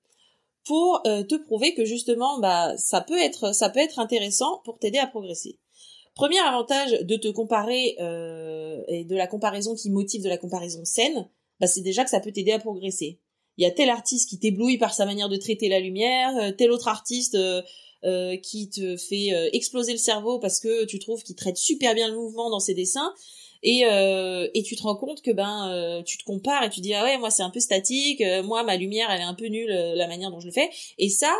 pour 0.64 1.00
euh, 1.06 1.22
te 1.24 1.34
prouver 1.34 1.74
que 1.74 1.84
justement 1.84 2.38
bah 2.38 2.76
ça 2.76 3.00
peut 3.00 3.18
être 3.18 3.98
intéressant 3.98 4.60
pour 4.64 4.78
t'aider 4.78 4.98
à 4.98 5.06
progresser. 5.06 5.58
Premier 6.14 6.38
avantage 6.40 6.92
de 6.92 7.16
te 7.16 7.28
comparer 7.28 7.96
et 8.88 9.04
de 9.04 9.16
la 9.16 9.26
comparaison 9.26 9.74
qui 9.74 9.90
motive 9.90 10.22
de 10.22 10.28
la 10.28 10.36
comparaison 10.36 10.84
saine, 10.84 11.28
bah 11.60 11.66
c'est 11.66 11.80
déjà 11.80 12.04
que 12.04 12.10
ça 12.10 12.20
peut 12.20 12.32
t'aider 12.32 12.52
à 12.52 12.58
progresser. 12.58 13.20
Il 13.60 13.62
y 13.62 13.66
a 13.66 13.70
tel 13.70 13.90
artiste 13.90 14.28
qui 14.28 14.38
t'éblouit 14.38 14.78
par 14.78 14.94
sa 14.94 15.04
manière 15.04 15.28
de 15.28 15.36
traiter 15.36 15.68
la 15.68 15.80
lumière, 15.80 16.34
euh, 16.38 16.50
tel 16.50 16.70
autre 16.70 16.88
artiste 16.88 17.36
euh, 18.02 18.38
qui 18.38 18.70
te 18.70 18.96
fait 18.96 19.34
euh, 19.34 19.50
exploser 19.52 19.92
le 19.92 19.98
cerveau 19.98 20.38
parce 20.38 20.58
que 20.58 20.86
tu 20.86 20.98
trouves 20.98 21.22
qu'il 21.22 21.36
traite 21.36 21.58
super 21.58 21.94
bien 21.94 22.08
le 22.08 22.14
mouvement 22.14 22.48
dans 22.48 22.58
ses 22.58 22.72
dessins. 22.72 23.12
Et 23.62 23.84
euh, 23.84 24.48
et 24.54 24.62
tu 24.62 24.74
te 24.74 24.82
rends 24.82 24.96
compte 24.96 25.20
que 25.20 25.30
ben 25.30 26.02
tu 26.06 26.16
te 26.16 26.24
compares 26.24 26.64
et 26.64 26.70
tu 26.70 26.80
dis 26.80 26.94
ah 26.94 27.04
ouais 27.04 27.18
moi 27.18 27.28
c'est 27.28 27.42
un 27.42 27.50
peu 27.50 27.60
statique 27.60 28.22
moi 28.42 28.62
ma 28.62 28.78
lumière 28.78 29.10
elle 29.10 29.20
est 29.20 29.24
un 29.24 29.34
peu 29.34 29.48
nulle 29.48 29.68
la 29.68 30.06
manière 30.08 30.30
dont 30.30 30.40
je 30.40 30.46
le 30.46 30.52
fais. 30.52 30.70
Et 30.96 31.10
ça 31.10 31.30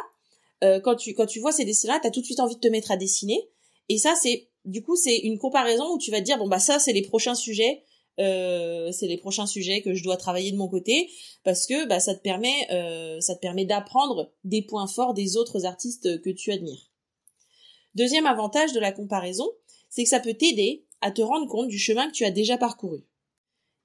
quand 0.61 0.97
tu 0.97 1.15
quand 1.15 1.25
tu 1.25 1.41
vois 1.41 1.53
ces 1.53 1.65
dessins 1.65 1.89
là 1.89 1.99
t'as 2.03 2.11
tout 2.11 2.21
de 2.21 2.27
suite 2.27 2.41
envie 2.41 2.57
de 2.57 2.61
te 2.61 2.69
mettre 2.69 2.91
à 2.91 2.99
dessiner. 2.99 3.49
Et 3.89 3.97
ça 3.97 4.15
c'est 4.21 4.49
du 4.67 4.83
coup 4.83 4.97
c'est 4.97 5.17
une 5.17 5.39
comparaison 5.39 5.95
où 5.95 5.97
tu 5.97 6.11
vas 6.11 6.19
te 6.19 6.25
dire 6.25 6.37
bon 6.37 6.47
bah 6.47 6.59
ça 6.59 6.79
c'est 6.79 6.93
les 6.93 7.01
prochains 7.01 7.35
sujets 7.35 7.85
euh, 8.21 8.93
c'est 8.93 9.07
les 9.07 9.17
prochains 9.17 9.47
sujets 9.47 9.83
que 9.83 9.95
je 9.95 10.05
dois 10.05 10.17
travailler 10.17 10.53
de 10.53 10.57
mon 10.57 10.69
côté 10.69 11.11
parce 11.43 11.67
que 11.67 11.87
bah, 11.87 12.01
ça 12.01 12.15
te 12.15 12.21
permet 12.21 12.71
euh, 12.71 13.21
ça 13.21 13.35
te 13.35 13.41
permet 13.41 13.65
d'apprendre 13.65 14.33
des 14.45 14.63
points 14.63 14.87
forts 14.87 15.15
des 15.15 15.37
autres 15.37 15.65
artistes 15.65 16.21
que 16.23 16.31
tu 16.31 16.53
admires. 16.53 16.91
Deuxième 17.95 18.27
avantage 18.27 18.73
de 18.73 18.81
la 18.81 18.93
comparaison, 18.93 19.51
c'est 19.89 20.05
que 20.05 20.09
ça 20.09 20.21
peut 20.21 20.35
t'aider 20.35 20.85
à 21.01 21.11
te 21.11 21.23
rendre 21.23 21.49
compte 21.49 21.69
du 21.69 21.79
chemin 21.79 22.09
que 22.09 22.15
tu 22.15 22.25
as 22.25 22.31
déjà 22.31 22.57
parcouru. 22.59 23.05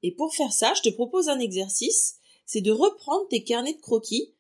Et 0.03 0.11
pour 0.11 0.35
faire 0.35 0.51
ça, 0.51 0.73
je 0.75 0.81
te 0.81 0.93
propose 0.93 1.29
un 1.29 1.39
exercice, 1.39 2.17
c'est 2.45 2.61
de 2.61 2.71
reprendre 2.71 3.27
tes 3.29 3.43
carnets 3.43 3.73
de 3.73 3.81
croquis 3.81 4.33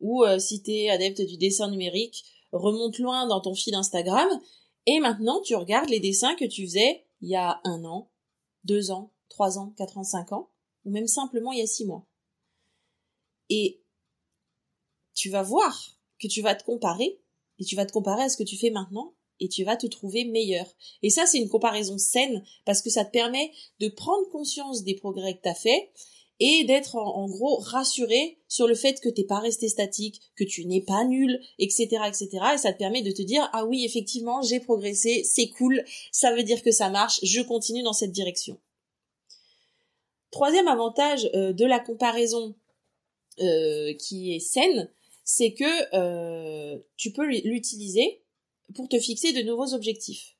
ou 0.00 0.24
euh, 0.24 0.38
si 0.38 0.62
tu 0.62 0.72
es 0.72 0.90
adepte 0.90 1.20
du 1.20 1.36
dessin 1.36 1.70
numérique, 1.70 2.24
remonte 2.50 2.98
loin 2.98 3.26
dans 3.26 3.40
ton 3.40 3.54
fil 3.54 3.74
Instagram 3.74 4.28
et 4.86 4.98
maintenant 4.98 5.40
tu 5.42 5.54
regardes 5.54 5.90
les 5.90 6.00
dessins 6.00 6.34
que 6.34 6.44
tu 6.44 6.66
faisais 6.66 7.04
il 7.20 7.28
y 7.28 7.36
a 7.36 7.60
un 7.64 7.84
an, 7.84 8.10
deux 8.64 8.90
ans, 8.90 9.12
3 9.32 9.58
ans, 9.58 9.74
4 9.76 9.98
ans, 9.98 10.04
5 10.04 10.32
ans, 10.32 10.50
ou 10.84 10.90
même 10.90 11.06
simplement 11.06 11.52
il 11.52 11.58
y 11.58 11.62
a 11.62 11.66
6 11.66 11.86
mois. 11.86 12.06
Et 13.48 13.82
tu 15.14 15.30
vas 15.30 15.42
voir 15.42 15.98
que 16.20 16.28
tu 16.28 16.42
vas 16.42 16.54
te 16.54 16.64
comparer, 16.64 17.20
et 17.58 17.64
tu 17.64 17.76
vas 17.76 17.86
te 17.86 17.92
comparer 17.92 18.22
à 18.22 18.28
ce 18.28 18.36
que 18.36 18.42
tu 18.42 18.56
fais 18.56 18.70
maintenant, 18.70 19.14
et 19.40 19.48
tu 19.48 19.64
vas 19.64 19.76
te 19.76 19.86
trouver 19.86 20.24
meilleur. 20.24 20.66
Et 21.02 21.10
ça, 21.10 21.26
c'est 21.26 21.38
une 21.38 21.48
comparaison 21.48 21.98
saine, 21.98 22.44
parce 22.64 22.82
que 22.82 22.90
ça 22.90 23.04
te 23.04 23.10
permet 23.10 23.52
de 23.80 23.88
prendre 23.88 24.28
conscience 24.30 24.84
des 24.84 24.94
progrès 24.94 25.36
que 25.36 25.42
tu 25.42 25.48
as 25.48 25.54
fait, 25.54 25.90
et 26.44 26.64
d'être 26.64 26.96
en, 26.96 27.28
gros 27.28 27.58
rassuré 27.58 28.38
sur 28.48 28.66
le 28.66 28.74
fait 28.74 29.00
que 29.00 29.08
t'es 29.08 29.24
pas 29.24 29.38
resté 29.38 29.68
statique, 29.68 30.20
que 30.34 30.44
tu 30.44 30.64
n'es 30.66 30.80
pas 30.80 31.04
nul, 31.04 31.40
etc., 31.58 31.88
etc. 32.08 32.28
Et 32.54 32.58
ça 32.58 32.72
te 32.72 32.78
permet 32.78 33.02
de 33.02 33.12
te 33.12 33.22
dire 33.22 33.48
ah 33.52 33.64
oui 33.64 33.84
effectivement 33.84 34.42
j'ai 34.42 34.58
progressé, 34.58 35.22
c'est 35.24 35.50
cool, 35.50 35.84
ça 36.10 36.34
veut 36.34 36.42
dire 36.42 36.62
que 36.62 36.72
ça 36.72 36.90
marche, 36.90 37.20
je 37.22 37.40
continue 37.42 37.84
dans 37.84 37.92
cette 37.92 38.10
direction. 38.10 38.58
Troisième 40.32 40.66
avantage 40.66 41.28
euh, 41.34 41.52
de 41.52 41.66
la 41.66 41.78
comparaison 41.78 42.54
euh, 43.40 43.92
qui 43.94 44.34
est 44.34 44.40
saine, 44.40 44.90
c'est 45.24 45.52
que 45.52 45.94
euh, 45.94 46.78
tu 46.96 47.12
peux 47.12 47.26
l'utiliser 47.26 48.22
pour 48.74 48.88
te 48.88 48.98
fixer 48.98 49.34
de 49.34 49.42
nouveaux 49.42 49.74
objectifs. 49.74 50.34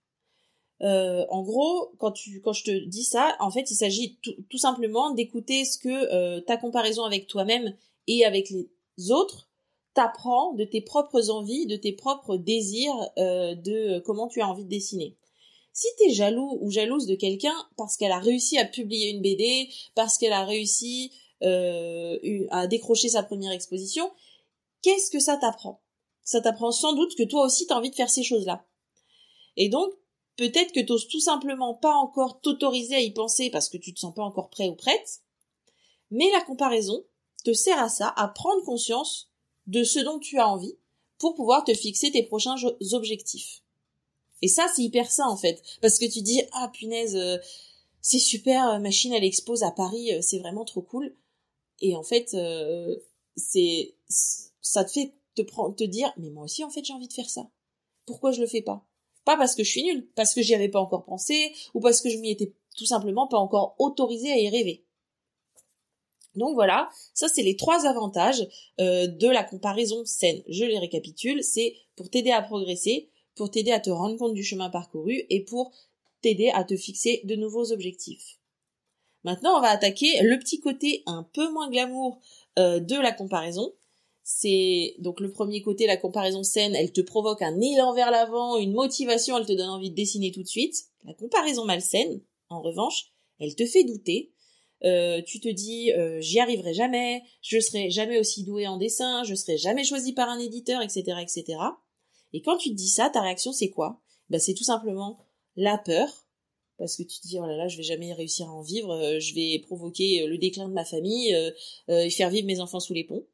en 0.80 1.42
gros, 1.42 1.92
quand, 1.98 2.12
tu, 2.12 2.40
quand 2.40 2.54
je 2.54 2.64
te 2.64 2.84
dis 2.86 3.04
ça, 3.04 3.36
en 3.38 3.50
fait, 3.50 3.70
il 3.70 3.76
s'agit 3.76 4.18
tout, 4.48 4.58
simplement 4.58 5.10
d'écouter 5.10 5.66
ce 5.66 5.78
que 5.78 6.40
ta 6.40 6.56
comparaison 6.56 7.04
avec 7.04 7.26
toi-même 7.26 7.76
et 8.06 8.24
avec 8.24 8.50
les 8.50 9.10
autres 9.10 9.50
t'apprend 9.94 10.54
de 10.54 10.64
tes 10.64 10.80
propres 10.80 11.28
envies, 11.28 11.66
de 11.66 11.76
tes 11.76 11.92
propres 11.92 12.38
désirs, 12.38 12.96
de 13.16 14.00
comment 14.00 14.26
tu 14.26 14.40
as 14.40 14.48
envie 14.48 14.64
de 14.64 14.70
dessiner. 14.70 15.16
Si 15.72 15.86
t'es 15.98 16.10
jaloux 16.10 16.58
ou 16.60 16.70
jalouse 16.70 17.06
de 17.06 17.14
quelqu'un 17.14 17.54
parce 17.76 17.96
qu'elle 17.96 18.12
a 18.12 18.18
réussi 18.18 18.58
à 18.58 18.64
publier 18.64 19.10
une 19.10 19.22
BD, 19.22 19.70
parce 19.94 20.18
qu'elle 20.18 20.32
a 20.32 20.44
réussi 20.44 21.12
euh, 21.42 22.46
à 22.50 22.66
décrocher 22.66 23.08
sa 23.08 23.22
première 23.22 23.52
exposition, 23.52 24.10
qu'est-ce 24.82 25.10
que 25.10 25.18
ça 25.18 25.36
t'apprend? 25.36 25.80
Ça 26.24 26.40
t'apprend 26.40 26.72
sans 26.72 26.92
doute 26.92 27.16
que 27.16 27.22
toi 27.22 27.46
aussi 27.46 27.66
t'as 27.66 27.76
envie 27.76 27.90
de 27.90 27.96
faire 27.96 28.10
ces 28.10 28.22
choses-là. 28.22 28.66
Et 29.56 29.68
donc, 29.68 29.92
peut-être 30.36 30.72
que 30.72 30.80
t'oses 30.80 31.08
tout 31.08 31.20
simplement 31.20 31.74
pas 31.74 31.94
encore 31.94 32.40
t'autoriser 32.40 32.94
à 32.94 33.00
y 33.00 33.10
penser 33.10 33.50
parce 33.50 33.68
que 33.68 33.78
tu 33.78 33.94
te 33.94 34.00
sens 34.00 34.14
pas 34.14 34.22
encore 34.22 34.50
prêt 34.50 34.68
ou 34.68 34.74
prête, 34.74 35.20
mais 36.10 36.30
la 36.32 36.42
comparaison 36.42 37.04
te 37.44 37.52
sert 37.52 37.78
à 37.78 37.88
ça, 37.88 38.12
à 38.16 38.28
prendre 38.28 38.62
conscience 38.64 39.30
de 39.66 39.84
ce 39.84 39.98
dont 39.98 40.18
tu 40.18 40.38
as 40.38 40.48
envie 40.48 40.76
pour 41.18 41.34
pouvoir 41.34 41.64
te 41.64 41.74
fixer 41.74 42.10
tes 42.10 42.22
prochains 42.22 42.56
objectifs. 42.92 43.62
Et 44.42 44.48
ça, 44.48 44.66
c'est 44.74 44.82
hyper 44.82 45.10
sain 45.10 45.28
en 45.28 45.36
fait, 45.36 45.62
parce 45.80 45.98
que 45.98 46.04
tu 46.04 46.20
dis 46.20 46.42
ah 46.52 46.70
punaise, 46.74 47.16
euh, 47.16 47.38
c'est 48.00 48.18
super, 48.18 48.68
euh, 48.68 48.78
machine 48.80 49.12
elle 49.12 49.24
expose 49.24 49.62
à 49.62 49.70
Paris, 49.70 50.12
euh, 50.12 50.20
c'est 50.20 50.40
vraiment 50.40 50.64
trop 50.64 50.82
cool. 50.82 51.16
Et 51.80 51.96
en 51.96 52.02
fait, 52.02 52.36
c'est 53.36 53.94
ça 54.08 54.84
te 54.84 54.92
fait 54.92 55.14
te 55.34 55.42
prendre, 55.42 55.74
te 55.74 55.84
dire 55.84 56.12
mais 56.16 56.30
moi 56.30 56.44
aussi 56.44 56.62
en 56.62 56.70
fait 56.70 56.84
j'ai 56.84 56.92
envie 56.92 57.08
de 57.08 57.12
faire 57.12 57.30
ça. 57.30 57.48
Pourquoi 58.06 58.32
je 58.32 58.40
le 58.40 58.46
fais 58.46 58.62
pas? 58.62 58.86
Pas 59.24 59.36
parce 59.36 59.54
que 59.54 59.64
je 59.64 59.70
suis 59.70 59.82
nulle, 59.84 60.08
parce 60.14 60.34
que 60.34 60.42
j'y 60.42 60.54
avais 60.54 60.68
pas 60.68 60.80
encore 60.80 61.04
pensé, 61.04 61.52
ou 61.74 61.80
parce 61.80 62.00
que 62.00 62.08
je 62.08 62.18
m'y 62.18 62.30
étais 62.30 62.52
tout 62.76 62.86
simplement 62.86 63.26
pas 63.28 63.38
encore 63.38 63.74
autorisé 63.78 64.30
à 64.32 64.38
y 64.38 64.48
rêver. 64.48 64.84
Donc 66.34 66.54
voilà, 66.54 66.88
ça 67.14 67.28
c'est 67.28 67.42
les 67.42 67.56
trois 67.56 67.86
avantages 67.86 68.46
de 68.78 69.28
la 69.28 69.44
comparaison 69.44 70.04
saine. 70.04 70.42
Je 70.48 70.64
les 70.64 70.78
récapitule, 70.78 71.42
c'est 71.42 71.76
pour 71.96 72.10
t'aider 72.10 72.30
à 72.30 72.42
progresser, 72.42 73.11
pour 73.34 73.50
t'aider 73.50 73.72
à 73.72 73.80
te 73.80 73.90
rendre 73.90 74.16
compte 74.16 74.34
du 74.34 74.44
chemin 74.44 74.70
parcouru 74.70 75.24
et 75.30 75.40
pour 75.40 75.72
t'aider 76.20 76.50
à 76.50 76.64
te 76.64 76.76
fixer 76.76 77.20
de 77.24 77.34
nouveaux 77.34 77.72
objectifs. 77.72 78.38
Maintenant, 79.24 79.56
on 79.56 79.60
va 79.60 79.68
attaquer 79.68 80.22
le 80.22 80.38
petit 80.38 80.60
côté 80.60 81.02
un 81.06 81.22
peu 81.32 81.50
moins 81.52 81.70
glamour 81.70 82.18
euh, 82.58 82.80
de 82.80 82.96
la 82.96 83.12
comparaison. 83.12 83.72
C'est 84.24 84.94
donc 84.98 85.20
le 85.20 85.30
premier 85.30 85.62
côté, 85.62 85.86
la 85.86 85.96
comparaison 85.96 86.42
saine, 86.42 86.74
elle 86.74 86.92
te 86.92 87.00
provoque 87.00 87.42
un 87.42 87.60
élan 87.60 87.92
vers 87.92 88.10
l'avant, 88.10 88.56
une 88.56 88.72
motivation, 88.72 89.36
elle 89.38 89.46
te 89.46 89.52
donne 89.52 89.68
envie 89.68 89.90
de 89.90 89.96
dessiner 89.96 90.30
tout 90.30 90.42
de 90.42 90.48
suite. 90.48 90.76
La 91.04 91.14
comparaison 91.14 91.64
malsaine, 91.64 92.20
en 92.48 92.60
revanche, 92.62 93.12
elle 93.40 93.54
te 93.54 93.66
fait 93.66 93.84
douter. 93.84 94.32
Euh, 94.84 95.22
tu 95.22 95.38
te 95.38 95.48
dis 95.48 95.92
euh, 95.92 96.20
j'y 96.20 96.40
arriverai 96.40 96.74
jamais, 96.74 97.22
je 97.40 97.60
serai 97.60 97.90
jamais 97.90 98.18
aussi 98.18 98.42
doué 98.42 98.66
en 98.66 98.76
dessin, 98.76 99.22
je 99.22 99.34
serai 99.36 99.56
jamais 99.56 99.84
choisi 99.84 100.12
par 100.12 100.28
un 100.28 100.40
éditeur, 100.40 100.82
etc., 100.82 101.18
etc. 101.20 101.58
Et 102.32 102.42
quand 102.42 102.56
tu 102.56 102.70
te 102.70 102.74
dis 102.74 102.88
ça, 102.88 103.10
ta 103.10 103.20
réaction 103.20 103.52
c'est 103.52 103.70
quoi? 103.70 104.00
Ben, 104.30 104.40
c'est 104.40 104.54
tout 104.54 104.64
simplement 104.64 105.18
la 105.56 105.78
peur, 105.78 106.08
parce 106.78 106.96
que 106.96 107.02
tu 107.02 107.20
te 107.20 107.26
dis 107.28 107.38
oh 107.38 107.46
là 107.46 107.56
là, 107.56 107.68
je 107.68 107.76
vais 107.76 107.82
jamais 107.82 108.12
réussir 108.12 108.48
à 108.48 108.52
en 108.52 108.62
vivre, 108.62 108.90
euh, 108.92 109.20
je 109.20 109.34
vais 109.34 109.58
provoquer 109.60 110.22
euh, 110.22 110.26
le 110.28 110.38
déclin 110.38 110.68
de 110.68 110.74
ma 110.74 110.84
famille 110.84 111.34
euh, 111.34 111.50
et 111.88 112.10
faire 112.10 112.30
vivre 112.30 112.46
mes 112.46 112.60
enfants 112.60 112.80
sous 112.80 112.94
les 112.94 113.04
ponts. 113.04 113.26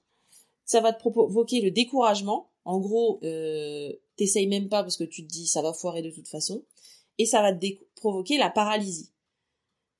Ça 0.64 0.80
va 0.80 0.92
te 0.92 1.00
provoquer 1.00 1.60
le 1.60 1.70
découragement. 1.70 2.50
En 2.64 2.78
gros, 2.78 3.20
euh, 3.22 3.92
t'essayes 4.16 4.46
même 4.46 4.68
pas 4.68 4.82
parce 4.82 4.98
que 4.98 5.04
tu 5.04 5.22
te 5.26 5.32
dis 5.32 5.46
ça 5.46 5.62
va 5.62 5.72
foirer 5.72 6.02
de 6.02 6.10
toute 6.10 6.28
façon, 6.28 6.64
et 7.16 7.24
ça 7.24 7.40
va 7.40 7.54
te 7.54 7.66
provoquer 7.94 8.36
la 8.36 8.50
paralysie. 8.50 9.10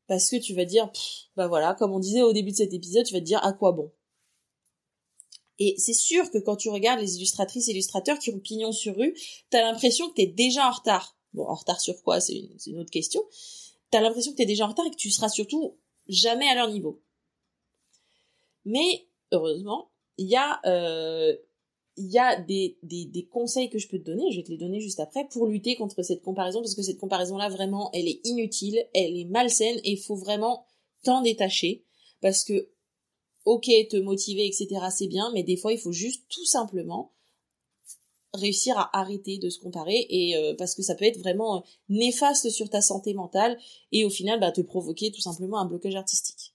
Parce 0.07 0.29
que 0.29 0.37
tu 0.37 0.55
vas 0.55 0.65
dire, 0.65 0.91
bah 1.37 1.49
voilà, 1.49 1.75
comme 1.75 1.93
on 1.93 1.99
disait 1.99 2.23
au 2.23 2.33
début 2.33 2.51
de 2.51 2.57
cet 2.57 2.75
épisode, 2.75 3.07
tu 3.07 3.15
vas 3.15 3.21
te 3.21 3.25
dire 3.25 3.43
à 3.45 3.53
quoi 3.53 3.73
bon? 3.73 3.91
Et 5.59 5.75
c'est 5.79 5.95
sûr 5.95 6.31
que 6.31 6.39
quand 6.39 6.57
tu 6.57 6.69
regardes 6.69 7.01
les 7.01 7.17
illustratrices 7.17 7.69
et 7.69 7.73
illustrateurs 7.73 8.19
qui 8.19 8.31
ont 8.31 8.39
pignon 8.39 8.73
sur 8.73 8.97
rue, 8.97 9.15
t'as 9.51 9.63
l'impression 9.63 10.09
que 10.09 10.15
t'es 10.15 10.27
déjà 10.27 10.69
en 10.69 10.73
retard. 10.73 11.17
Bon, 11.35 11.45
en 11.47 11.55
retard 11.55 11.81
sur 11.81 12.01
quoi, 12.03 12.21
c'est 12.21 12.37
une, 12.67 12.79
autre 12.79 12.91
question. 12.91 13.21
T'as 13.91 14.01
l'impression 14.01 14.33
que 14.33 14.37
t'es 14.37 14.47
déjà 14.47 14.67
en 14.67 14.69
retard 14.69 14.87
et 14.87 14.91
que 14.91 14.97
tu 14.97 15.11
seras 15.11 15.29
surtout 15.29 15.77
jamais 16.07 16.49
à 16.49 16.55
leur 16.55 16.71
niveau. 16.71 17.03
Mais, 18.65 19.09
heureusement, 19.33 19.91
il 20.17 20.29
y 20.29 20.37
a, 20.37 20.61
euh, 20.67 21.37
des, 21.97 22.79
des, 22.83 23.27
conseils 23.27 23.69
que 23.69 23.79
je 23.79 23.89
peux 23.89 23.99
te 23.99 24.05
donner, 24.05 24.31
je 24.31 24.37
vais 24.37 24.45
te 24.45 24.51
les 24.51 24.59
donner 24.59 24.81
juste 24.81 25.01
après, 25.01 25.27
pour 25.29 25.47
lutter 25.47 25.75
contre 25.75 26.03
cette 26.03 26.23
comparaison, 26.23 26.61
parce 26.61 26.75
que 26.75 26.83
cette 26.83 26.99
comparaison-là, 26.99 27.49
vraiment, 27.49 27.91
elle 27.93 28.07
est 28.07 28.21
inutile, 28.25 28.87
elle 28.95 29.17
est 29.17 29.25
malsaine, 29.25 29.79
et 29.83 29.93
il 29.93 30.01
faut 30.01 30.17
vraiment 30.17 30.67
t'en 31.03 31.23
détacher, 31.23 31.85
parce 32.21 32.45
que 32.45 32.71
ok, 33.45 33.71
te 33.91 33.97
motiver, 33.97 34.47
etc., 34.47 34.69
c'est 34.91 35.07
bien, 35.07 35.31
mais 35.33 35.43
des 35.43 35.57
fois, 35.57 35.73
il 35.73 35.79
faut 35.79 35.93
juste 35.93 36.25
tout 36.29 36.45
simplement 36.45 37.13
réussir 38.35 38.77
à 38.79 38.99
arrêter 38.99 39.39
de 39.39 39.49
se 39.49 39.59
comparer 39.59 40.07
et 40.11 40.37
euh, 40.37 40.55
parce 40.57 40.75
que 40.75 40.83
ça 40.83 40.95
peut 40.95 41.07
être 41.07 41.19
vraiment 41.19 41.57
euh, 41.57 41.61
néfaste 41.89 42.51
sur 42.51 42.69
ta 42.69 42.81
santé 42.81 43.15
mentale 43.15 43.59
et 43.91 44.05
au 44.05 44.11
final 44.11 44.39
bah, 44.39 44.53
te 44.53 44.61
provoquer 44.61 45.11
tout 45.11 45.21
simplement 45.21 45.59
un 45.59 45.65
blocage 45.65 45.95
artistique. 45.95 46.55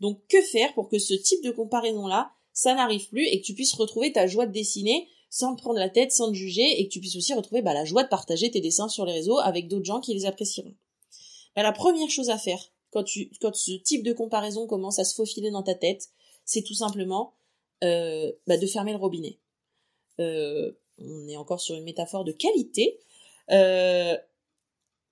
Donc 0.00 0.20
que 0.28 0.42
faire 0.42 0.74
pour 0.74 0.88
que 0.88 0.98
ce 0.98 1.14
type 1.14 1.42
de 1.42 1.50
comparaison 1.50 2.06
là 2.06 2.32
ça 2.52 2.74
n'arrive 2.74 3.08
plus 3.08 3.26
et 3.26 3.40
que 3.40 3.46
tu 3.46 3.54
puisses 3.54 3.74
retrouver 3.74 4.12
ta 4.12 4.26
joie 4.26 4.46
de 4.46 4.52
dessiner 4.52 5.08
sans 5.30 5.54
te 5.54 5.60
prendre 5.60 5.78
la 5.78 5.90
tête, 5.90 6.12
sans 6.12 6.28
te 6.28 6.34
juger 6.34 6.80
et 6.80 6.86
que 6.86 6.92
tu 6.92 7.00
puisses 7.00 7.16
aussi 7.16 7.34
retrouver 7.34 7.62
bah, 7.62 7.74
la 7.74 7.84
joie 7.84 8.02
de 8.02 8.08
partager 8.08 8.50
tes 8.50 8.60
dessins 8.60 8.88
sur 8.88 9.04
les 9.04 9.12
réseaux 9.12 9.38
avec 9.38 9.68
d'autres 9.68 9.84
gens 9.84 10.00
qui 10.00 10.14
les 10.14 10.24
apprécieront. 10.24 10.74
Bah, 11.54 11.62
la 11.62 11.72
première 11.72 12.10
chose 12.10 12.30
à 12.30 12.38
faire 12.38 12.60
quand, 12.90 13.04
tu, 13.04 13.30
quand 13.40 13.54
ce 13.54 13.72
type 13.72 14.02
de 14.02 14.12
comparaison 14.12 14.66
commence 14.66 14.98
à 14.98 15.04
se 15.04 15.14
faufiler 15.14 15.50
dans 15.50 15.62
ta 15.62 15.74
tête, 15.74 16.10
c'est 16.44 16.62
tout 16.62 16.74
simplement 16.74 17.34
euh, 17.84 18.32
bah, 18.46 18.56
de 18.56 18.66
fermer 18.66 18.92
le 18.92 18.98
robinet. 18.98 19.38
Euh, 20.20 20.72
on 20.98 21.28
est 21.28 21.36
encore 21.36 21.60
sur 21.60 21.74
une 21.74 21.84
métaphore 21.84 22.24
de 22.24 22.32
qualité. 22.32 22.98
Euh, 23.50 24.16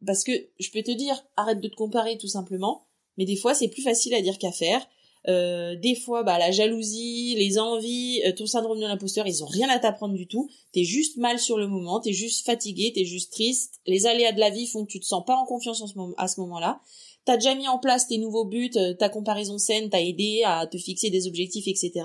parce 0.05 0.25
que 0.25 0.33
je 0.59 0.71
peux 0.71 0.83
te 0.83 0.91
dire, 0.91 1.25
arrête 1.37 1.61
de 1.61 1.69
te 1.69 1.77
comparer 1.77 2.19
tout 2.19 2.29
simplement, 2.29 2.87
mais 3.17 3.25
des 3.25 3.37
fois 3.37 3.55
c'est 3.55 3.69
plus 3.69 3.83
facile 3.83 4.15
à 4.15 4.21
dire 4.21 4.39
qu'à 4.39 4.53
faire. 4.53 4.87
Euh, 5.27 5.75
des 5.77 5.95
fois, 5.95 6.23
bah, 6.23 6.39
la 6.39 6.51
jalousie, 6.51 7.35
les 7.39 7.59
envies, 7.59 8.21
euh, 8.27 8.33
ton 8.33 8.45
syndrome 8.45 8.79
de 8.79 8.85
l'imposteur, 8.85 9.27
ils 9.27 9.43
ont 9.43 9.47
rien 9.47 9.71
à 9.71 9.79
t'apprendre 9.79 10.15
du 10.15 10.27
tout. 10.27 10.51
T'es 10.73 10.85
juste 10.85 11.17
mal 11.17 11.39
sur 11.39 11.57
le 11.57 11.67
moment, 11.67 12.01
t'es 12.01 12.13
juste 12.13 12.45
fatigué, 12.45 12.93
t'es 12.95 13.07
juste 13.07 13.33
triste. 13.33 13.81
Les 13.87 14.07
aléas 14.07 14.33
de 14.33 14.41
la 14.41 14.51
vie 14.51 14.67
font 14.67 14.85
que 14.85 14.91
tu 14.91 15.01
te 15.01 15.07
sens 15.07 15.25
pas 15.25 15.37
en 15.37 15.47
confiance 15.47 15.83
à 16.19 16.29
ce 16.29 16.41
moment-là. 16.41 16.81
T'as 17.25 17.37
déjà 17.37 17.55
mis 17.55 17.69
en 17.69 17.79
place 17.79 18.07
tes 18.07 18.19
nouveaux 18.19 18.45
buts, 18.45 18.71
euh, 18.77 18.93
ta 18.93 19.09
comparaison 19.09 19.57
saine 19.57 19.89
t'a 19.89 20.03
aidé 20.03 20.43
à 20.45 20.67
te 20.67 20.77
fixer 20.77 21.09
des 21.09 21.27
objectifs, 21.27 21.67
etc. 21.67 22.05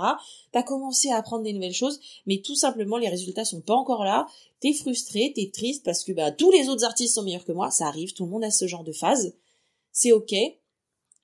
T'as 0.52 0.64
commencé 0.64 1.10
à 1.10 1.18
apprendre 1.18 1.44
des 1.44 1.52
nouvelles 1.52 1.74
choses, 1.74 2.00
mais 2.26 2.42
tout 2.42 2.56
simplement 2.56 2.98
les 2.98 3.10
résultats 3.10 3.44
sont 3.44 3.60
pas 3.60 3.74
encore 3.74 4.06
là. 4.06 4.28
T'es 4.62 4.74
frustré, 4.74 5.34
t'es 5.36 5.52
triste 5.54 5.84
parce 5.84 6.04
que 6.06 6.14
bah 6.14 6.32
tous 6.32 6.52
les 6.52 6.70
autres 6.70 6.86
artistes 6.86 7.16
sont 7.16 7.24
meilleurs 7.24 7.44
que 7.44 7.52
moi, 7.52 7.70
ça 7.70 7.88
arrive, 7.88 8.14
tout 8.14 8.24
le 8.24 8.32
monde 8.32 8.46
a 8.46 8.52
ce 8.52 8.66
genre 8.66 8.86
de 8.86 8.94
phase. 8.94 9.36
C'est 9.92 10.14
ok, 10.14 10.34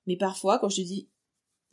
mais 0.08 0.18
parfois 0.18 0.60
quand 0.60 0.70
je 0.70 0.78
te 0.78 0.82
dis 0.82 1.08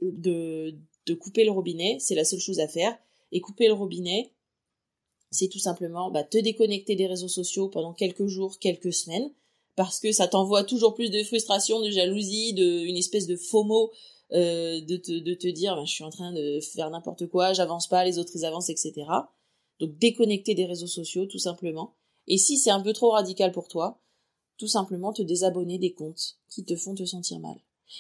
de, 0.01 0.77
de 1.07 1.15
couper 1.15 1.45
le 1.45 1.51
robinet, 1.51 1.97
c'est 1.99 2.15
la 2.15 2.25
seule 2.25 2.41
chose 2.41 2.61
à 2.61 2.69
faire. 2.69 2.97
Et 3.33 3.41
couper 3.41 3.67
le 3.67 3.73
robinet, 3.73 4.31
c'est 5.31 5.49
tout 5.49 5.59
simplement 5.59 6.11
bah, 6.11 6.23
te 6.23 6.39
déconnecter 6.39 6.95
des 6.95 7.07
réseaux 7.07 7.29
sociaux 7.29 7.69
pendant 7.69 7.95
quelques 7.95 8.27
jours, 8.27 8.59
quelques 8.59 8.93
semaines, 8.93 9.31
parce 9.77 10.01
que 10.01 10.13
ça 10.13 10.29
t'envoie 10.29 10.65
toujours 10.65 10.95
plus 10.95 11.11
de 11.11 11.23
frustration, 11.23 11.81
de 11.81 11.91
jalousie, 11.91 12.53
de 12.53 12.85
une 12.85 12.97
espèce 12.97 13.27
de 13.27 13.37
FOMO, 13.37 13.91
euh, 14.33 14.81
de, 14.81 14.97
te, 14.97 15.19
de 15.19 15.35
te 15.35 15.49
dire 15.49 15.77
bah, 15.77 15.85
je 15.85 15.93
suis 15.93 16.05
en 16.05 16.11
train 16.11 16.33
de 16.33 16.61
faire 16.61 16.91
n'importe 16.91 17.27
quoi, 17.27 17.53
j'avance 17.53 17.89
pas, 17.89 18.05
les 18.05 18.19
autres 18.19 18.33
ils 18.35 18.45
avancent, 18.45 18.71
etc. 18.71 18.93
Donc 19.81 19.99
déconnecter 19.99 20.55
des 20.55 20.67
réseaux 20.67 20.87
sociaux, 20.87 21.27
tout 21.27 21.39
simplement. 21.39 21.95
Et 22.29 22.39
si 22.39 22.57
c'est 22.57 22.71
un 22.71 22.81
peu 22.81 22.93
trop 22.93 23.11
radical 23.11 23.53
pour 23.53 23.69
toi, 23.69 24.01
tout 24.59 24.69
simplement 24.69 25.13
te 25.13 25.23
désabonner 25.23 25.79
des 25.79 25.93
comptes 25.93 26.39
qui 26.49 26.65
te 26.65 26.77
font 26.77 26.95
te 26.95 27.05
sentir 27.05 27.41
mal. 27.41 27.57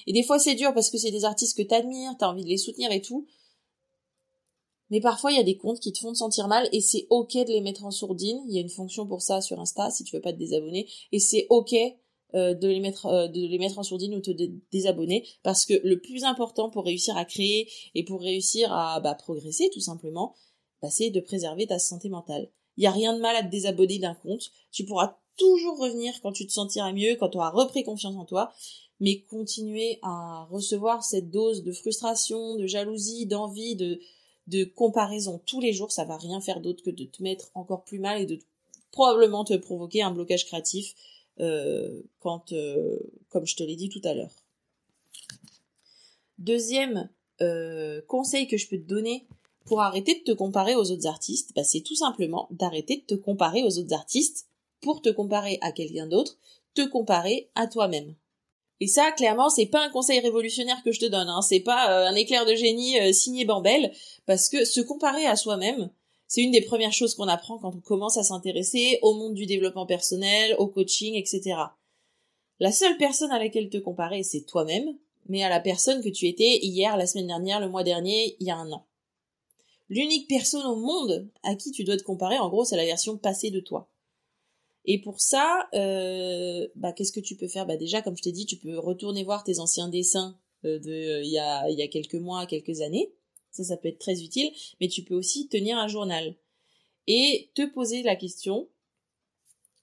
Et 0.07 0.13
des 0.13 0.23
fois 0.23 0.39
c'est 0.39 0.55
dur 0.55 0.73
parce 0.75 0.91
que 0.91 0.99
c'est 0.99 1.11
des 1.11 1.25
artistes 1.25 1.57
que 1.57 1.63
t'admires, 1.63 2.15
t'as 2.19 2.29
envie 2.29 2.45
de 2.45 2.49
les 2.49 2.59
soutenir 2.59 2.93
et 2.93 3.03
tout. 3.03 3.27
Mais 4.93 5.01
parfois 5.01 5.33
il 5.33 5.39
y 5.39 5.41
a 5.41 5.43
des 5.43 5.57
comptes 5.57 5.81
qui 5.81 5.91
te 5.91 5.99
font 5.99 6.13
te 6.13 6.19
sentir 6.19 6.49
mal 6.49 6.69
et 6.71 6.83
c'est 6.83 7.07
ok 7.09 7.33
de 7.33 7.51
les 7.51 7.63
mettre 7.63 7.87
en 7.87 7.91
sourdine. 7.91 8.45
Il 8.47 8.55
y 8.55 8.59
a 8.59 8.61
une 8.61 8.69
fonction 8.69 9.07
pour 9.07 9.23
ça 9.23 9.41
sur 9.41 9.59
Insta 9.59 9.91
si 9.91 10.05
tu 10.05 10.15
veux 10.15 10.21
pas 10.21 10.35
te 10.35 10.39
désabonner. 10.39 10.87
Et 11.13 11.19
c'est 11.19 11.47
ok 11.49 11.75
euh, 12.35 12.53
de 12.53 12.69
les 12.69 12.79
mettre 12.79 13.07
euh, 13.07 13.27
de 13.27 13.41
les 13.41 13.59
mettre 13.59 13.79
en 13.79 13.85
sourdine 13.85 14.15
ou 14.15 14.21
te 14.21 14.31
désabonner 14.71 15.27
parce 15.43 15.65
que 15.65 15.73
le 15.83 15.99
plus 15.99 16.25
important 16.25 16.69
pour 16.69 16.85
réussir 16.85 17.17
à 17.17 17.25
créer 17.25 17.71
et 17.95 18.05
pour 18.05 18.21
réussir 18.21 18.71
à 18.71 19.01
bah, 19.01 19.15
progresser 19.15 19.71
tout 19.73 19.81
simplement, 19.81 20.35
bah, 20.83 20.91
c'est 20.91 21.09
de 21.09 21.21
préserver 21.21 21.67
ta 21.67 21.79
santé 21.79 22.11
mentale. 22.11 22.51
Il 22.77 22.85
y 22.85 22.87
a 22.87 22.91
rien 22.91 23.17
de 23.17 23.21
mal 23.21 23.35
à 23.35 23.43
te 23.43 23.51
désabonner 23.51 23.99
d'un 23.99 24.15
compte. 24.15 24.51
Tu 24.73 24.85
pourras 24.85 25.17
toujours 25.39 25.79
revenir 25.79 26.13
quand 26.23 26.33
tu 26.33 26.47
te 26.47 26.53
sentiras 26.53 26.93
mieux, 26.93 27.17
quand 27.17 27.31
tu 27.31 27.39
auras 27.39 27.51
repris 27.51 27.83
confiance 27.83 28.17
en 28.17 28.27
toi 28.27 28.53
mais 29.01 29.23
continuer 29.23 29.99
à 30.03 30.47
recevoir 30.49 31.03
cette 31.03 31.29
dose 31.29 31.65
de 31.65 31.73
frustration, 31.73 32.55
de 32.55 32.69
jalousie, 32.69 33.27
d'envie, 33.27 33.75
de, 33.75 33.99
de 34.47 34.65
comparaison 34.65 35.41
tous 35.47 35.61
les 35.61 35.73
jours, 35.73 35.93
ça 35.93 36.05
va 36.05 36.17
rien 36.17 36.41
faire 36.41 36.61
d'autre 36.61 36.83
que 36.83 36.91
de 36.91 37.05
te 37.05 37.23
mettre 37.23 37.51
encore 37.55 37.85
plus 37.85 37.99
mal 37.99 38.21
et 38.21 38.27
de 38.27 38.39
probablement 38.91 39.45
te 39.45 39.55
provoquer 39.55 40.03
un 40.03 40.11
blocage 40.11 40.47
créatif 40.47 40.95
euh, 41.41 42.03
quand, 42.21 42.53
euh, 42.53 42.99
comme 43.31 43.47
je 43.47 43.57
te 43.57 43.63
l'ai 43.63 43.77
dit 43.77 43.89
tout 43.89 44.03
à 44.05 44.15
l'heure. 44.15 44.35
Deuxième 46.39 47.09
euh, 47.41 48.03
conseil 48.09 48.47
que 48.47 48.57
je 48.57 48.69
peux 48.69 48.77
te 48.77 48.89
donner 48.89 49.27
pour 49.65 49.81
arrêter 49.81 50.19
de 50.19 50.25
te 50.25 50.33
comparer 50.33 50.75
aux 50.75 50.91
autres 50.91 51.07
artistes, 51.07 51.53
bah, 51.55 51.65
c'est 51.65 51.81
tout 51.81 51.95
simplement 51.95 52.49
d'arrêter 52.51 52.97
de 52.97 53.03
te 53.03 53.15
comparer 53.15 53.63
aux 53.63 53.79
autres 53.79 53.95
artistes 53.95 54.49
pour 54.81 55.01
te 55.01 55.09
comparer 55.09 55.59
à 55.63 55.73
quelqu'un 55.73 56.07
d'autre, 56.07 56.37
te 56.75 56.87
comparer 56.87 57.49
à 57.55 57.67
toi-même. 57.67 58.15
Et 58.83 58.89
ça, 58.89 59.13
clairement, 59.13 59.49
c'est 59.49 59.67
pas 59.67 59.87
un 59.87 59.91
conseil 59.91 60.19
révolutionnaire 60.19 60.83
que 60.83 60.91
je 60.91 60.99
te 60.99 61.07
donne. 61.07 61.29
Hein. 61.29 61.41
C'est 61.41 61.61
pas 61.61 61.89
euh, 61.89 62.09
un 62.09 62.17
éclair 62.17 62.45
de 62.45 62.57
génie 62.57 62.99
euh, 62.99 63.13
signé 63.13 63.45
Bambel, 63.45 63.93
parce 64.27 64.49
que 64.49 64.65
se 64.65 64.81
comparer 64.81 65.25
à 65.25 65.37
soi-même, 65.37 65.89
c'est 66.27 66.43
une 66.43 66.51
des 66.51 66.63
premières 66.63 66.93
choses 66.93 67.15
qu'on 67.15 67.29
apprend 67.29 67.59
quand 67.59 67.77
on 67.77 67.81
commence 67.81 68.17
à 68.17 68.25
s'intéresser 68.25 68.99
au 69.03 69.15
monde 69.15 69.35
du 69.35 69.47
développement 69.47 69.87
personnel, 69.87 70.57
au 70.59 70.67
coaching, 70.67 71.15
etc. 71.15 71.55
La 72.59 72.73
seule 72.73 72.97
personne 72.97 73.31
à 73.31 73.39
laquelle 73.39 73.71
te 73.71 73.79
comparer, 73.79 74.25
c'est 74.25 74.47
toi-même, 74.47 74.97
mais 75.29 75.45
à 75.45 75.49
la 75.49 75.61
personne 75.61 76.03
que 76.03 76.09
tu 76.09 76.27
étais 76.27 76.59
hier, 76.65 76.97
la 76.97 77.07
semaine 77.07 77.29
dernière, 77.29 77.61
le 77.61 77.69
mois 77.69 77.85
dernier, 77.85 78.37
il 78.41 78.49
y 78.49 78.51
a 78.51 78.57
un 78.57 78.73
an. 78.73 78.85
L'unique 79.91 80.27
personne 80.27 80.67
au 80.67 80.75
monde 80.75 81.29
à 81.45 81.55
qui 81.55 81.71
tu 81.71 81.85
dois 81.85 81.97
te 81.97 82.03
comparer, 82.03 82.41
en 82.41 82.49
gros, 82.49 82.65
c'est 82.65 82.77
la 82.77 82.85
version 82.85 83.17
passée 83.17 83.53
de 83.53 83.61
toi. 83.61 83.92
Et 84.85 85.01
pour 85.01 85.21
ça, 85.21 85.69
euh, 85.75 86.67
bah, 86.75 86.93
qu'est-ce 86.93 87.13
que 87.13 87.21
tu 87.21 87.37
peux 87.37 87.49
faire? 87.49 87.67
Bah, 87.67 87.77
Déjà, 87.77 88.03
comme 88.03 88.17
je 88.17 88.23
t'ai 88.23 88.33
dit, 88.33 88.47
tu 88.47 88.57
peux 88.57 88.79
retourner 88.79 89.23
voir 89.25 89.45
tes 89.45 89.61
anciens 89.61 89.89
dessins 89.89 90.37
euh, 90.65 90.79
de 90.79 90.91
euh, 90.91 91.23
il 91.23 91.31
y, 91.31 91.39
a, 91.39 91.69
y 91.71 91.83
a 91.83 91.89
quelques 91.89 92.17
mois, 92.17 92.47
quelques 92.47 92.81
années. 92.81 93.13
Ça, 93.51 93.63
ça 93.65 93.77
peut 93.77 93.89
être 93.89 93.99
très 93.99 94.23
utile. 94.23 94.53
Mais 94.81 94.89
tu 94.89 95.03
peux 95.03 95.15
aussi 95.15 95.49
tenir 95.49 95.79
un 95.79 95.89
journal 95.89 96.35
et 97.07 97.51
te 97.55 97.67
poser 97.67 98.03
la 98.03 98.17
question 98.17 98.69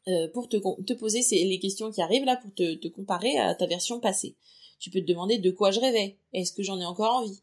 euh, 0.08 0.28
pour 0.30 0.50
te, 0.50 0.58
te 0.58 0.94
poser 0.94 1.22
les 1.32 1.60
questions 1.60 1.92
qui 1.92 2.02
arrivent 2.02 2.26
là 2.26 2.36
pour 2.36 2.54
te, 2.54 2.76
te 2.76 2.88
comparer 2.88 3.38
à 3.38 3.56
ta 3.56 3.68
version 3.68 4.00
passée. 4.00 4.36
Tu 4.80 4.90
peux 4.90 5.02
te 5.02 5.06
demander 5.06 5.38
de 5.38 5.52
quoi 5.52 5.72
je 5.72 5.80
rêvais. 5.80 6.18
Est-ce 6.34 6.54
que 6.54 6.64
j'en 6.64 6.80
ai 6.80 6.86
encore 6.86 7.14
envie? 7.14 7.42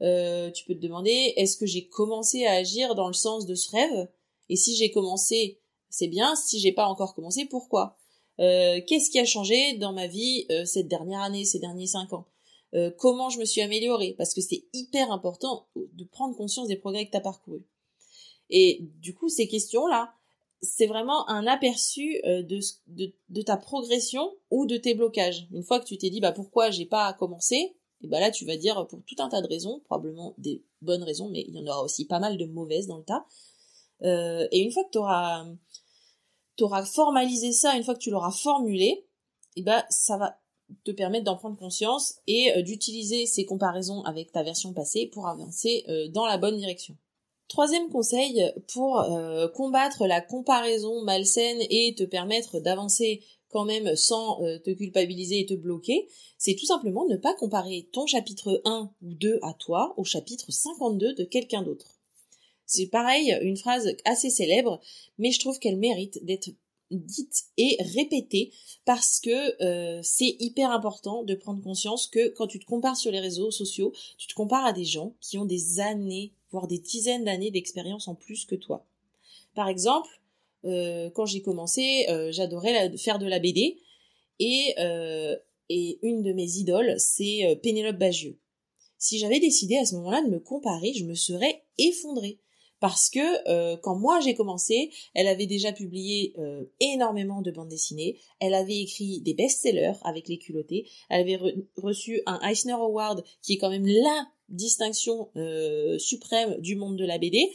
Tu 0.00 0.64
peux 0.64 0.74
te 0.74 0.80
demander 0.80 1.34
est-ce 1.36 1.56
que 1.56 1.66
j'ai 1.66 1.86
commencé 1.88 2.46
à 2.46 2.52
agir 2.52 2.94
dans 2.94 3.08
le 3.08 3.14
sens 3.14 3.46
de 3.46 3.54
ce 3.54 3.70
rêve? 3.70 4.08
Et 4.48 4.56
si 4.56 4.74
j'ai 4.76 4.90
commencé 4.90 5.58
c'est 5.90 6.08
bien. 6.08 6.34
Si 6.36 6.58
j'ai 6.58 6.72
pas 6.72 6.86
encore 6.86 7.14
commencé, 7.14 7.46
pourquoi? 7.46 7.96
Euh, 8.40 8.80
Qu'est-ce 8.86 9.10
qui 9.10 9.18
a 9.18 9.24
changé 9.24 9.74
dans 9.78 9.92
ma 9.92 10.06
vie 10.06 10.46
euh, 10.50 10.64
cette 10.64 10.88
dernière 10.88 11.20
année, 11.20 11.44
ces 11.44 11.58
derniers 11.58 11.86
cinq 11.86 12.12
ans? 12.12 12.26
Euh, 12.74 12.90
Comment 12.98 13.30
je 13.30 13.38
me 13.38 13.44
suis 13.44 13.60
améliorée? 13.60 14.14
Parce 14.16 14.34
que 14.34 14.40
c'est 14.40 14.64
hyper 14.72 15.10
important 15.10 15.66
de 15.74 16.04
prendre 16.04 16.36
conscience 16.36 16.68
des 16.68 16.76
progrès 16.76 17.06
que 17.06 17.10
tu 17.10 17.16
as 17.16 17.22
parcourus. 17.22 17.64
Et 18.50 18.80
du 19.00 19.14
coup, 19.14 19.28
ces 19.28 19.48
questions-là, 19.48 20.14
c'est 20.60 20.86
vraiment 20.86 21.28
un 21.28 21.46
aperçu 21.46 22.20
de, 22.24 22.58
de, 23.28 23.42
ta 23.42 23.56
progression 23.56 24.32
ou 24.50 24.66
de 24.66 24.76
tes 24.76 24.94
blocages. 24.94 25.46
Une 25.52 25.62
fois 25.62 25.78
que 25.78 25.84
tu 25.84 25.96
t'es 25.98 26.10
dit 26.10 26.20
bah 26.20 26.32
pourquoi 26.32 26.70
j'ai 26.70 26.86
pas 26.86 27.12
commencé, 27.12 27.76
et 28.02 28.08
bah 28.08 28.18
là 28.18 28.32
tu 28.32 28.44
vas 28.44 28.56
dire 28.56 28.88
pour 28.88 29.00
tout 29.06 29.14
un 29.18 29.28
tas 29.28 29.40
de 29.40 29.46
raisons, 29.46 29.80
probablement 29.84 30.34
des 30.38 30.64
bonnes 30.82 31.04
raisons, 31.04 31.28
mais 31.28 31.44
il 31.46 31.54
y 31.54 31.60
en 31.60 31.66
aura 31.66 31.84
aussi 31.84 32.06
pas 32.06 32.18
mal 32.18 32.38
de 32.38 32.46
mauvaises 32.46 32.88
dans 32.88 32.98
le 32.98 33.04
tas. 33.04 33.24
Et 34.02 34.60
une 34.60 34.72
fois 34.72 34.84
que 34.84 34.90
tu 36.56 36.64
auras 36.64 36.84
formalisé 36.84 37.52
ça, 37.52 37.76
une 37.76 37.84
fois 37.84 37.94
que 37.94 38.00
tu 38.00 38.10
l'auras 38.10 38.30
formulé, 38.30 39.06
eh 39.56 39.62
ben 39.62 39.84
ça 39.90 40.16
va 40.16 40.38
te 40.84 40.90
permettre 40.90 41.24
d'en 41.24 41.36
prendre 41.36 41.56
conscience 41.56 42.16
et 42.26 42.52
euh, 42.52 42.62
d'utiliser 42.62 43.26
ces 43.26 43.44
comparaisons 43.44 44.02
avec 44.02 44.32
ta 44.32 44.42
version 44.42 44.72
passée 44.72 45.06
pour 45.06 45.28
avancer 45.28 45.84
euh, 45.88 46.08
dans 46.08 46.26
la 46.26 46.38
bonne 46.38 46.56
direction. 46.56 46.96
Troisième 47.48 47.88
conseil 47.88 48.52
pour 48.74 49.00
euh, 49.00 49.48
combattre 49.48 50.06
la 50.06 50.20
comparaison 50.20 51.02
malsaine 51.02 51.62
et 51.70 51.94
te 51.96 52.04
permettre 52.04 52.60
d'avancer 52.60 53.22
quand 53.50 53.64
même 53.64 53.96
sans 53.96 54.40
te 54.62 54.70
culpabiliser 54.72 55.40
et 55.40 55.46
te 55.46 55.54
bloquer, 55.54 56.06
c'est 56.36 56.54
tout 56.54 56.66
simplement 56.66 57.06
ne 57.06 57.16
pas 57.16 57.32
comparer 57.32 57.88
ton 57.92 58.06
chapitre 58.06 58.60
1 58.66 58.90
ou 59.00 59.14
2 59.14 59.38
à 59.40 59.54
toi 59.54 59.94
au 59.96 60.04
chapitre 60.04 60.52
52 60.52 61.14
de 61.14 61.24
quelqu'un 61.24 61.62
d'autre. 61.62 61.97
C'est 62.68 62.86
pareil, 62.86 63.34
une 63.40 63.56
phrase 63.56 63.96
assez 64.04 64.28
célèbre, 64.28 64.78
mais 65.16 65.32
je 65.32 65.40
trouve 65.40 65.58
qu'elle 65.58 65.78
mérite 65.78 66.22
d'être 66.26 66.50
dite 66.90 67.44
et 67.56 67.78
répétée 67.94 68.52
parce 68.84 69.20
que 69.20 69.62
euh, 69.62 70.00
c'est 70.02 70.36
hyper 70.38 70.70
important 70.70 71.22
de 71.22 71.34
prendre 71.34 71.62
conscience 71.62 72.06
que 72.06 72.28
quand 72.28 72.46
tu 72.46 72.58
te 72.58 72.66
compares 72.66 72.98
sur 72.98 73.10
les 73.10 73.20
réseaux 73.20 73.50
sociaux, 73.50 73.94
tu 74.18 74.26
te 74.26 74.34
compares 74.34 74.66
à 74.66 74.74
des 74.74 74.84
gens 74.84 75.14
qui 75.22 75.38
ont 75.38 75.46
des 75.46 75.80
années, 75.80 76.34
voire 76.50 76.66
des 76.66 76.78
dizaines 76.78 77.24
d'années 77.24 77.50
d'expérience 77.50 78.06
en 78.06 78.14
plus 78.14 78.44
que 78.44 78.54
toi. 78.54 78.84
Par 79.54 79.68
exemple, 79.70 80.20
euh, 80.66 81.08
quand 81.14 81.24
j'ai 81.24 81.40
commencé, 81.40 82.04
euh, 82.10 82.30
j'adorais 82.32 82.94
faire 82.98 83.18
de 83.18 83.26
la 83.26 83.38
BD 83.38 83.78
et, 84.40 84.74
et 85.70 85.98
une 86.02 86.22
de 86.22 86.34
mes 86.34 86.58
idoles, 86.58 86.94
c'est 86.98 87.58
Pénélope 87.62 87.96
Bagieux. 87.96 88.38
Si 88.98 89.18
j'avais 89.18 89.40
décidé 89.40 89.78
à 89.78 89.86
ce 89.86 89.94
moment-là 89.96 90.22
de 90.22 90.28
me 90.28 90.38
comparer, 90.38 90.92
je 90.92 91.04
me 91.04 91.14
serais 91.14 91.64
effondrée 91.78 92.38
parce 92.80 93.10
que 93.10 93.48
euh, 93.48 93.76
quand 93.76 93.96
moi 93.96 94.20
j'ai 94.20 94.34
commencé, 94.34 94.90
elle 95.14 95.26
avait 95.26 95.46
déjà 95.46 95.72
publié 95.72 96.34
euh, 96.38 96.64
énormément 96.80 97.42
de 97.42 97.50
bandes 97.50 97.68
dessinées, 97.68 98.18
elle 98.40 98.54
avait 98.54 98.78
écrit 98.78 99.20
des 99.20 99.34
best-sellers 99.34 99.98
avec 100.02 100.28
les 100.28 100.38
culottés, 100.38 100.88
elle 101.08 101.20
avait 101.22 101.40
reçu 101.76 102.22
un 102.26 102.40
Eisner 102.48 102.72
Award 102.72 103.24
qui 103.42 103.54
est 103.54 103.58
quand 103.58 103.70
même 103.70 103.86
la 103.86 104.26
distinction 104.48 105.30
euh, 105.36 105.98
suprême 105.98 106.56
du 106.60 106.76
monde 106.76 106.96
de 106.96 107.04
la 107.04 107.18
BD, 107.18 107.50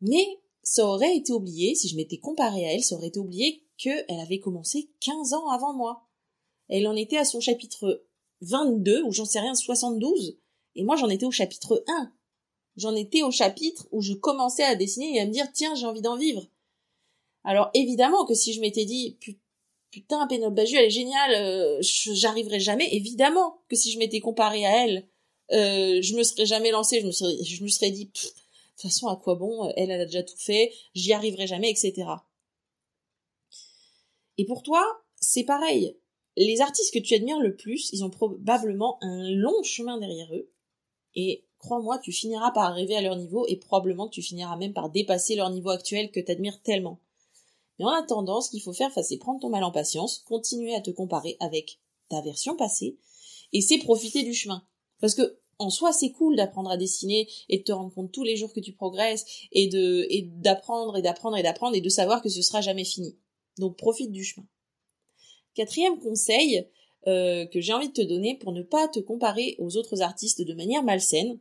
mais 0.00 0.26
ça 0.62 0.84
aurait 0.86 1.16
été 1.16 1.32
oublié, 1.32 1.74
si 1.74 1.88
je 1.88 1.96
m'étais 1.96 2.18
comparée 2.18 2.66
à 2.66 2.72
elle, 2.74 2.82
ça 2.82 2.96
aurait 2.96 3.08
été 3.08 3.20
oublié 3.20 3.62
qu'elle 3.78 4.20
avait 4.20 4.40
commencé 4.40 4.90
15 5.00 5.32
ans 5.34 5.48
avant 5.48 5.74
moi. 5.74 6.08
Elle 6.68 6.88
en 6.88 6.96
était 6.96 7.18
à 7.18 7.24
son 7.24 7.40
chapitre 7.40 8.04
22, 8.40 9.04
ou 9.04 9.12
j'en 9.12 9.24
sais 9.24 9.40
rien, 9.40 9.54
72, 9.54 10.40
et 10.74 10.82
moi 10.82 10.96
j'en 10.96 11.08
étais 11.08 11.24
au 11.24 11.30
chapitre 11.30 11.84
1 11.86 12.12
j'en 12.76 12.94
étais 12.94 13.22
au 13.22 13.30
chapitre 13.30 13.86
où 13.92 14.02
je 14.02 14.12
commençais 14.12 14.64
à 14.64 14.74
dessiner 14.74 15.16
et 15.16 15.20
à 15.20 15.26
me 15.26 15.32
dire 15.32 15.50
tiens 15.52 15.74
j'ai 15.74 15.86
envie 15.86 16.02
d'en 16.02 16.16
vivre. 16.16 16.46
Alors 17.44 17.70
évidemment 17.74 18.24
que 18.24 18.34
si 18.34 18.52
je 18.52 18.60
m'étais 18.60 18.84
dit 18.84 19.18
putain 19.90 20.26
Pénélope 20.26 20.54
Bagieux 20.54 20.78
elle 20.78 20.86
est 20.86 20.90
géniale, 20.90 21.34
euh, 21.34 21.78
j'arriverai 21.80 22.60
jamais. 22.60 22.88
Évidemment 22.92 23.58
que 23.68 23.76
si 23.76 23.92
je 23.92 23.98
m'étais 23.98 24.20
comparée 24.20 24.66
à 24.66 24.84
elle 24.84 25.08
euh, 25.52 26.02
je 26.02 26.16
me 26.16 26.22
serais 26.22 26.46
jamais 26.46 26.70
lancée, 26.70 27.00
je 27.00 27.06
me 27.06 27.12
serais, 27.12 27.42
je 27.44 27.62
me 27.62 27.68
serais 27.68 27.90
dit, 27.90 28.06
de 28.06 28.10
toute 28.10 28.32
façon, 28.76 29.08
à 29.08 29.16
quoi 29.16 29.36
bon, 29.36 29.70
elle, 29.76 29.90
elle 29.90 30.00
a 30.00 30.04
déjà 30.04 30.22
tout 30.22 30.36
fait, 30.36 30.72
j'y 30.94 31.12
arriverai 31.12 31.46
jamais, 31.46 31.70
etc. 31.70 32.08
Et 34.38 34.44
pour 34.44 34.62
toi, 34.62 34.84
c'est 35.20 35.44
pareil. 35.44 35.96
Les 36.36 36.60
artistes 36.60 36.92
que 36.92 36.98
tu 36.98 37.14
admires 37.14 37.40
le 37.40 37.56
plus, 37.56 37.90
ils 37.92 38.04
ont 38.04 38.10
probablement 38.10 38.98
un 39.02 39.30
long 39.30 39.62
chemin 39.62 39.98
derrière 39.98 40.34
eux. 40.34 40.50
Et 41.14 41.45
crois-moi, 41.66 41.98
tu 41.98 42.12
finiras 42.12 42.52
par 42.52 42.70
arriver 42.70 42.96
à 42.96 43.02
leur 43.02 43.16
niveau 43.16 43.44
et 43.48 43.56
probablement 43.56 44.06
que 44.06 44.14
tu 44.14 44.22
finiras 44.22 44.56
même 44.56 44.72
par 44.72 44.88
dépasser 44.88 45.34
leur 45.34 45.50
niveau 45.50 45.70
actuel 45.70 46.12
que 46.12 46.20
tu 46.20 46.30
admires 46.30 46.62
tellement. 46.62 47.00
Mais 47.78 47.84
en 47.84 47.90
attendant, 47.90 48.40
ce 48.40 48.50
qu'il 48.50 48.62
faut 48.62 48.72
faire, 48.72 48.90
c'est 49.02 49.18
prendre 49.18 49.40
ton 49.40 49.50
mal 49.50 49.64
en 49.64 49.72
patience, 49.72 50.20
continuer 50.20 50.74
à 50.74 50.80
te 50.80 50.90
comparer 50.90 51.36
avec 51.40 51.80
ta 52.08 52.20
version 52.20 52.56
passée, 52.56 52.98
et 53.52 53.60
c'est 53.60 53.78
profiter 53.78 54.22
du 54.22 54.32
chemin. 54.32 54.62
Parce 55.00 55.14
que 55.14 55.38
en 55.58 55.70
soi, 55.70 55.92
c'est 55.92 56.12
cool 56.12 56.36
d'apprendre 56.36 56.70
à 56.70 56.76
dessiner 56.76 57.28
et 57.48 57.58
de 57.58 57.64
te 57.64 57.72
rendre 57.72 57.92
compte 57.92 58.12
tous 58.12 58.22
les 58.22 58.36
jours 58.36 58.52
que 58.52 58.60
tu 58.60 58.72
progresses 58.72 59.24
et 59.52 59.68
d'apprendre 60.22 60.96
et 60.98 61.02
d'apprendre 61.02 61.36
et 61.36 61.42
d'apprendre 61.42 61.74
et 61.74 61.80
de 61.80 61.88
savoir 61.88 62.22
que 62.22 62.28
ce 62.28 62.42
sera 62.42 62.60
jamais 62.60 62.84
fini. 62.84 63.16
Donc 63.58 63.76
profite 63.76 64.12
du 64.12 64.22
chemin. 64.22 64.46
Quatrième 65.54 65.98
conseil 65.98 66.68
euh, 67.06 67.46
que 67.46 67.60
j'ai 67.60 67.72
envie 67.72 67.88
de 67.88 67.94
te 67.94 68.02
donner 68.02 68.36
pour 68.36 68.52
ne 68.52 68.62
pas 68.62 68.86
te 68.88 69.00
comparer 69.00 69.56
aux 69.58 69.76
autres 69.76 70.02
artistes 70.02 70.42
de 70.42 70.54
manière 70.54 70.82
malsaine, 70.82 71.38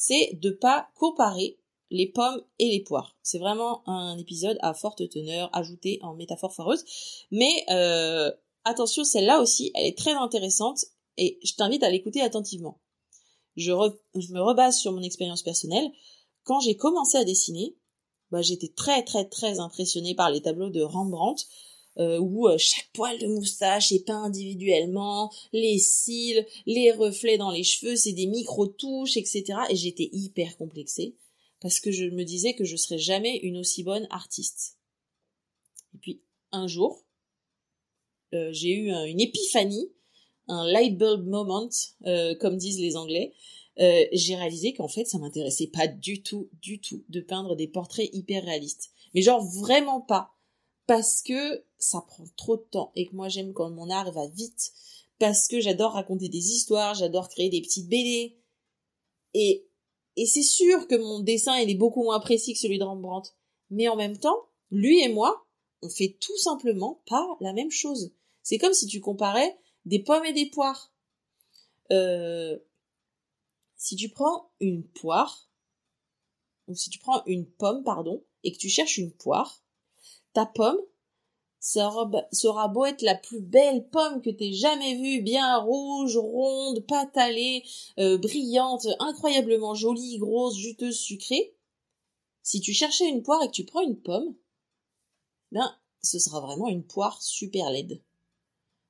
c'est 0.00 0.38
de 0.40 0.50
pas 0.50 0.88
comparer 0.94 1.58
les 1.90 2.06
pommes 2.06 2.40
et 2.60 2.70
les 2.70 2.80
poires. 2.80 3.16
C'est 3.22 3.40
vraiment 3.40 3.82
un 3.88 4.16
épisode 4.16 4.56
à 4.60 4.72
forte 4.72 5.08
teneur 5.08 5.50
ajouté 5.52 5.98
en 6.02 6.14
métaphore 6.14 6.54
foireuse. 6.54 6.84
Mais 7.32 7.64
euh, 7.70 8.30
attention, 8.64 9.02
celle-là 9.02 9.40
aussi, 9.40 9.72
elle 9.74 9.86
est 9.86 9.98
très 9.98 10.12
intéressante 10.12 10.84
et 11.16 11.40
je 11.42 11.52
t'invite 11.54 11.82
à 11.82 11.90
l'écouter 11.90 12.20
attentivement. 12.20 12.80
Je, 13.56 13.72
me 13.72 14.40
rebase 14.40 14.78
sur 14.78 14.92
mon 14.92 15.02
expérience 15.02 15.42
personnelle. 15.42 15.90
Quand 16.44 16.60
j'ai 16.60 16.76
commencé 16.76 17.18
à 17.18 17.24
dessiner, 17.24 17.76
bah, 18.30 18.40
j'étais 18.40 18.68
très 18.68 19.02
très 19.02 19.24
très 19.24 19.58
impressionnée 19.58 20.14
par 20.14 20.30
les 20.30 20.42
tableaux 20.42 20.70
de 20.70 20.82
Rembrandt 20.82 21.44
euh, 21.98 22.18
où 22.20 22.46
euh, 22.46 22.56
chaque 22.58 22.88
poil 22.92 23.18
de 23.18 23.26
moustache 23.26 23.90
est 23.90 24.04
peint 24.04 24.22
individuellement, 24.22 25.32
les 25.52 25.78
cils, 25.78 26.46
les 26.64 26.92
reflets 26.92 27.38
dans 27.38 27.50
les 27.50 27.64
cheveux, 27.64 27.96
c'est 27.96 28.12
des 28.12 28.26
micro-touches, 28.26 29.16
etc. 29.16 29.44
Et 29.68 29.74
j'étais 29.74 30.08
hyper 30.12 30.56
complexée 30.56 31.16
parce 31.60 31.80
que 31.80 31.90
je 31.90 32.04
me 32.04 32.22
disais 32.22 32.54
que 32.54 32.64
je 32.64 32.76
serais 32.76 32.98
jamais 32.98 33.38
une 33.38 33.56
aussi 33.56 33.82
bonne 33.82 34.06
artiste. 34.10 34.78
Et 35.94 35.98
puis 35.98 36.22
un 36.52 36.68
jour, 36.68 37.04
euh, 38.32 38.50
j'ai 38.52 38.70
eu 38.70 38.92
une 38.92 39.20
épiphanie, 39.20 39.90
un 40.46 40.70
light 40.70 40.96
bulb 40.96 41.26
moment, 41.26 41.68
comme 42.38 42.56
disent 42.56 42.80
les 42.80 42.96
Anglais. 42.96 43.34
j'ai 43.76 44.36
réalisé 44.36 44.72
qu'en 44.72 44.88
fait, 44.88 45.04
ça 45.04 45.18
m'intéressait 45.18 45.66
pas 45.66 45.88
du 45.88 46.22
tout, 46.22 46.48
du 46.62 46.80
tout, 46.80 47.04
de 47.08 47.20
peindre 47.20 47.56
des 47.56 47.66
portraits 47.66 48.08
hyper 48.12 48.44
réalistes. 48.44 48.92
Mais 49.14 49.22
genre 49.22 49.44
vraiment 49.44 50.00
pas 50.00 50.37
parce 50.88 51.20
que 51.20 51.62
ça 51.78 52.00
prend 52.00 52.24
trop 52.38 52.56
de 52.56 52.62
temps 52.62 52.92
et 52.96 53.06
que 53.06 53.14
moi 53.14 53.28
j'aime 53.28 53.52
quand 53.52 53.70
mon 53.70 53.90
art 53.90 54.10
va 54.10 54.26
vite, 54.26 54.72
parce 55.18 55.46
que 55.46 55.60
j'adore 55.60 55.92
raconter 55.92 56.30
des 56.30 56.50
histoires, 56.50 56.94
j'adore 56.94 57.28
créer 57.28 57.50
des 57.50 57.60
petites 57.60 57.88
BD. 57.88 58.38
Et, 59.34 59.68
et 60.16 60.26
c'est 60.26 60.42
sûr 60.42 60.88
que 60.88 60.94
mon 60.94 61.20
dessin 61.20 61.58
il 61.58 61.68
est 61.68 61.74
beaucoup 61.74 62.02
moins 62.02 62.20
précis 62.20 62.54
que 62.54 62.58
celui 62.58 62.78
de 62.78 62.84
Rembrandt. 62.84 63.34
Mais 63.70 63.86
en 63.88 63.96
même 63.96 64.16
temps, 64.16 64.48
lui 64.70 65.02
et 65.04 65.10
moi, 65.10 65.46
on 65.82 65.90
fait 65.90 66.16
tout 66.20 66.38
simplement 66.38 67.02
pas 67.06 67.36
la 67.40 67.52
même 67.52 67.70
chose. 67.70 68.14
C'est 68.42 68.56
comme 68.56 68.72
si 68.72 68.86
tu 68.86 69.00
comparais 69.00 69.58
des 69.84 69.98
pommes 69.98 70.24
et 70.24 70.32
des 70.32 70.46
poires. 70.46 70.90
Euh, 71.92 72.58
si 73.76 73.94
tu 73.94 74.08
prends 74.08 74.50
une 74.58 74.84
poire, 74.84 75.50
ou 76.66 76.74
si 76.74 76.88
tu 76.88 76.98
prends 76.98 77.22
une 77.26 77.44
pomme, 77.44 77.84
pardon, 77.84 78.24
et 78.42 78.52
que 78.52 78.58
tu 78.58 78.70
cherches 78.70 78.96
une 78.96 79.12
poire, 79.12 79.62
ta 80.38 80.46
pomme 80.46 80.78
sera, 81.58 82.68
beau 82.68 82.84
être 82.84 83.02
la 83.02 83.16
plus 83.16 83.40
belle 83.40 83.88
pomme 83.88 84.22
que 84.22 84.30
t'aies 84.30 84.52
jamais 84.52 84.94
vue, 84.94 85.20
bien 85.20 85.56
rouge, 85.58 86.16
ronde, 86.16 86.86
patalée, 86.86 87.64
euh, 87.98 88.18
brillante, 88.18 88.86
incroyablement 89.00 89.74
jolie, 89.74 90.18
grosse, 90.18 90.56
juteuse, 90.56 90.96
sucrée. 90.96 91.56
Si 92.44 92.60
tu 92.60 92.72
cherchais 92.72 93.08
une 93.08 93.24
poire 93.24 93.42
et 93.42 93.48
que 93.48 93.52
tu 93.52 93.64
prends 93.64 93.80
une 93.80 94.00
pomme, 94.00 94.36
ben, 95.50 95.76
ce 96.02 96.20
sera 96.20 96.40
vraiment 96.40 96.68
une 96.68 96.84
poire 96.84 97.20
super 97.20 97.68
laide. 97.72 98.00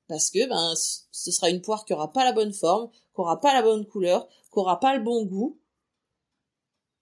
Parce 0.07 0.29
que, 0.29 0.47
ben, 0.47 0.75
ce 0.75 1.31
sera 1.31 1.49
une 1.49 1.63
poire 1.63 1.83
qui 1.83 1.93
aura 1.93 2.11
pas 2.13 2.25
la 2.25 2.31
bonne 2.33 2.53
forme, 2.53 2.91
qui 2.91 3.21
aura 3.21 3.41
pas 3.41 3.55
la 3.55 3.63
bonne 3.63 3.87
couleur, 3.87 4.27
qui 4.27 4.59
aura 4.59 4.79
pas 4.79 4.95
le 4.95 5.03
bon 5.03 5.25
goût. 5.25 5.59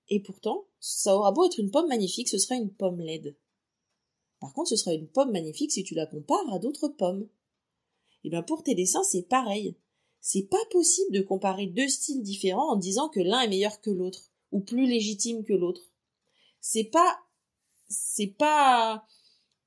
Et 0.07 0.21
pourtant, 0.21 0.67
ça 0.79 1.17
aura 1.17 1.33
beau 1.33 1.45
être 1.45 1.59
une 1.59 1.69
pomme 1.69 1.89
magnifique, 1.89 2.29
ce 2.29 2.37
sera 2.37 2.55
une 2.55 2.71
pomme 2.71 3.01
laide. 3.01 3.35
Par 4.39 4.53
contre, 4.53 4.69
ce 4.69 4.75
sera 4.75 4.93
une 4.93 5.07
pomme 5.07 5.31
magnifique 5.31 5.71
si 5.71 5.83
tu 5.83 5.95
la 5.95 6.05
compares 6.05 6.53
à 6.53 6.59
d'autres 6.59 6.87
pommes. 6.87 7.23
Et 8.23 8.27
eh 8.27 8.29
bien 8.29 8.43
pour 8.43 8.63
tes 8.63 8.75
dessins, 8.75 9.03
c'est 9.03 9.23
pareil. 9.23 9.75
C'est 10.19 10.43
pas 10.43 10.63
possible 10.71 11.13
de 11.13 11.21
comparer 11.21 11.67
deux 11.67 11.87
styles 11.87 12.21
différents 12.21 12.73
en 12.73 12.75
disant 12.75 13.09
que 13.09 13.19
l'un 13.19 13.41
est 13.41 13.47
meilleur 13.47 13.79
que 13.81 13.91
l'autre 13.91 14.31
ou 14.51 14.59
plus 14.59 14.87
légitime 14.87 15.43
que 15.43 15.53
l'autre. 15.53 15.81
C'est 16.59 16.85
pas 16.85 17.19
c'est 17.89 18.35
pas 18.37 19.05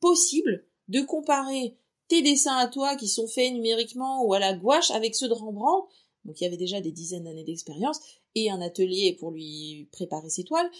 possible 0.01 0.67
de 0.89 1.01
comparer 1.01 1.79
tes 2.09 2.23
dessins 2.23 2.57
à 2.57 2.67
toi 2.67 2.97
qui 2.97 3.09
sont 3.09 3.29
faits 3.29 3.53
numériquement 3.53 4.25
ou 4.25 4.35
à 4.35 4.39
la 4.39 4.53
gouache 4.53 4.91
avec 4.91 5.15
ceux 5.15 5.29
de 5.29 5.35
Rembrandt, 5.35 5.89
donc 6.25 6.41
il 6.41 6.45
y 6.45 6.47
avait 6.47 6.57
déjà 6.57 6.81
des 6.81 6.93
dizaines 6.93 7.25
d'années 7.25 7.45
d'expérience 7.45 8.01
et 8.35 8.51
un 8.51 8.61
atelier 8.61 9.17
pour 9.19 9.31
lui 9.31 9.89
préparer 9.93 10.29
ses 10.29 10.45
toiles. 10.45 10.71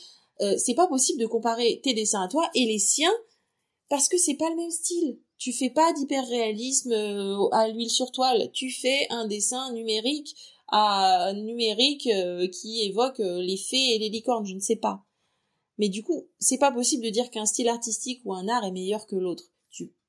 Euh, 0.41 0.57
c'est 0.59 0.75
pas 0.75 0.89
possible 0.89 1.21
de 1.21 1.27
comparer 1.27 1.81
tes 1.83 1.95
dessins 1.95 2.23
à 2.23 2.29
toi 2.29 2.51
et 2.55 2.67
les 2.67 2.79
siens 2.79 3.13
parce 3.91 4.09
que 4.09 4.17
c'est 4.17 4.37
pas 4.37 4.49
le 4.49 4.57
même 4.57 4.71
style. 4.71 5.19
Tu 5.37 5.53
fais 5.53 5.69
pas 5.69 5.93
d'hyperréalisme 5.93 6.93
euh, 6.93 7.49
à 7.51 7.69
l'huile 7.69 7.91
sur 7.91 8.13
toile, 8.13 8.51
tu 8.53 8.71
fais 8.71 9.07
un 9.11 9.27
dessin 9.27 9.73
numérique 9.73 10.35
à 10.69 11.33
numérique 11.35 12.07
euh, 12.07 12.47
qui 12.47 12.83
évoque 12.83 13.19
euh, 13.19 13.43
les 13.43 13.57
fées 13.57 13.95
et 13.95 13.99
les 13.99 14.09
licornes, 14.09 14.47
je 14.47 14.55
ne 14.55 14.61
sais 14.61 14.77
pas. 14.77 15.05
Mais 15.79 15.89
du 15.89 16.05
coup, 16.05 16.29
c'est 16.39 16.59
pas 16.59 16.71
possible 16.71 17.05
de 17.05 17.11
dire 17.11 17.31
qu'un 17.31 17.47
style 17.47 17.69
artistique 17.69 18.21
ou 18.25 18.33
un 18.33 18.47
art 18.49 18.65
est 18.65 18.71
meilleur 18.71 19.07
que 19.07 19.17
l'autre. 19.17 19.45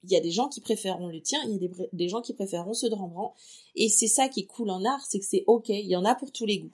Il 0.03 0.11
y 0.11 0.15
a 0.15 0.19
des 0.19 0.31
gens 0.31 0.49
qui 0.49 0.61
préféreront 0.61 1.07
le 1.07 1.21
tien, 1.21 1.39
il 1.45 1.61
y 1.61 1.65
a 1.65 1.87
des, 1.93 2.09
gens 2.09 2.21
qui 2.21 2.33
préféreront 2.33 2.73
ceux 2.73 2.89
de 2.89 2.95
Rembrandt, 2.95 3.35
et 3.75 3.87
c'est 3.87 4.07
ça 4.07 4.29
qui 4.29 4.41
est 4.41 4.45
cool 4.47 4.71
en 4.71 4.83
art, 4.83 5.05
c'est 5.07 5.19
que 5.19 5.25
c'est 5.25 5.43
ok, 5.45 5.69
il 5.69 5.85
y 5.85 5.95
en 5.95 6.05
a 6.05 6.15
pour 6.15 6.31
tous 6.31 6.47
les 6.47 6.57
goûts. 6.57 6.73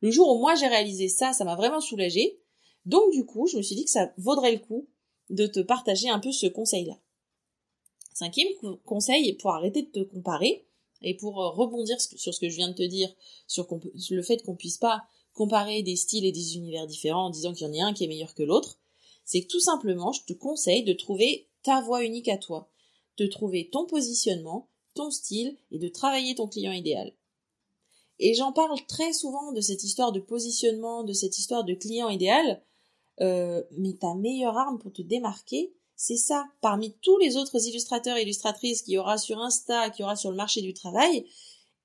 Le 0.00 0.10
jour 0.10 0.28
où 0.34 0.40
moi 0.40 0.56
j'ai 0.56 0.66
réalisé 0.66 1.08
ça, 1.08 1.32
ça 1.32 1.44
m'a 1.44 1.54
vraiment 1.54 1.80
soulagé. 1.80 2.40
Donc 2.86 3.12
du 3.12 3.24
coup, 3.24 3.46
je 3.46 3.56
me 3.56 3.62
suis 3.62 3.76
dit 3.76 3.84
que 3.84 3.90
ça 3.90 4.12
vaudrait 4.18 4.52
le 4.52 4.58
coup 4.58 4.88
de 5.30 5.46
te 5.46 5.60
partager 5.60 6.08
un 6.08 6.18
peu 6.18 6.32
ce 6.32 6.46
conseil-là. 6.46 6.98
Cinquième 8.12 8.48
conseil, 8.84 9.32
pour 9.34 9.52
arrêter 9.52 9.82
de 9.82 9.88
te 9.88 10.00
comparer 10.00 10.66
et 11.02 11.14
pour 11.14 11.40
euh, 11.40 11.48
rebondir 11.48 11.98
sur 12.00 12.34
ce 12.34 12.40
que 12.40 12.48
je 12.48 12.56
viens 12.56 12.68
de 12.68 12.74
te 12.74 12.82
dire, 12.82 13.08
sur 13.46 13.66
le 14.10 14.22
fait 14.22 14.42
qu'on 14.42 14.56
puisse 14.56 14.76
pas 14.76 15.04
comparer 15.32 15.82
des 15.82 15.96
styles 15.96 16.26
et 16.26 16.32
des 16.32 16.56
univers 16.56 16.86
différents 16.86 17.26
en 17.26 17.30
disant 17.30 17.54
qu'il 17.54 17.66
y 17.66 17.70
en 17.70 17.84
a 17.84 17.88
un 17.88 17.94
qui 17.94 18.04
est 18.04 18.08
meilleur 18.08 18.34
que 18.34 18.42
l'autre, 18.42 18.78
c'est 19.24 19.46
tout 19.46 19.60
simplement, 19.60 20.12
je 20.12 20.24
te 20.24 20.32
conseille 20.32 20.82
de 20.82 20.92
trouver 20.92 21.48
ta 21.62 21.80
voie 21.80 22.04
unique 22.04 22.28
à 22.28 22.36
toi, 22.36 22.68
de 23.16 23.26
trouver 23.26 23.70
ton 23.70 23.86
positionnement, 23.86 24.68
ton 24.94 25.10
style 25.10 25.56
et 25.70 25.78
de 25.78 25.88
travailler 25.88 26.34
ton 26.34 26.48
client 26.48 26.72
idéal. 26.72 27.12
Et 28.18 28.34
j'en 28.34 28.52
parle 28.52 28.78
très 28.86 29.12
souvent 29.12 29.52
de 29.52 29.60
cette 29.60 29.84
histoire 29.84 30.12
de 30.12 30.20
positionnement, 30.20 31.04
de 31.04 31.12
cette 31.12 31.38
histoire 31.38 31.64
de 31.64 31.74
client 31.74 32.10
idéal, 32.10 32.62
euh, 33.20 33.62
mais 33.76 33.94
ta 33.94 34.14
meilleure 34.14 34.56
arme 34.56 34.78
pour 34.78 34.92
te 34.92 35.02
démarquer, 35.02 35.74
c'est 35.96 36.16
ça. 36.16 36.46
Parmi 36.60 36.94
tous 37.02 37.18
les 37.18 37.36
autres 37.36 37.66
illustrateurs 37.66 38.16
et 38.16 38.22
illustratrices 38.22 38.82
qu'il 38.82 38.94
y 38.94 38.98
aura 38.98 39.18
sur 39.18 39.38
Insta, 39.38 39.90
qu'il 39.90 40.02
y 40.02 40.04
aura 40.04 40.16
sur 40.16 40.30
le 40.30 40.36
marché 40.36 40.62
du 40.62 40.72
travail, 40.72 41.26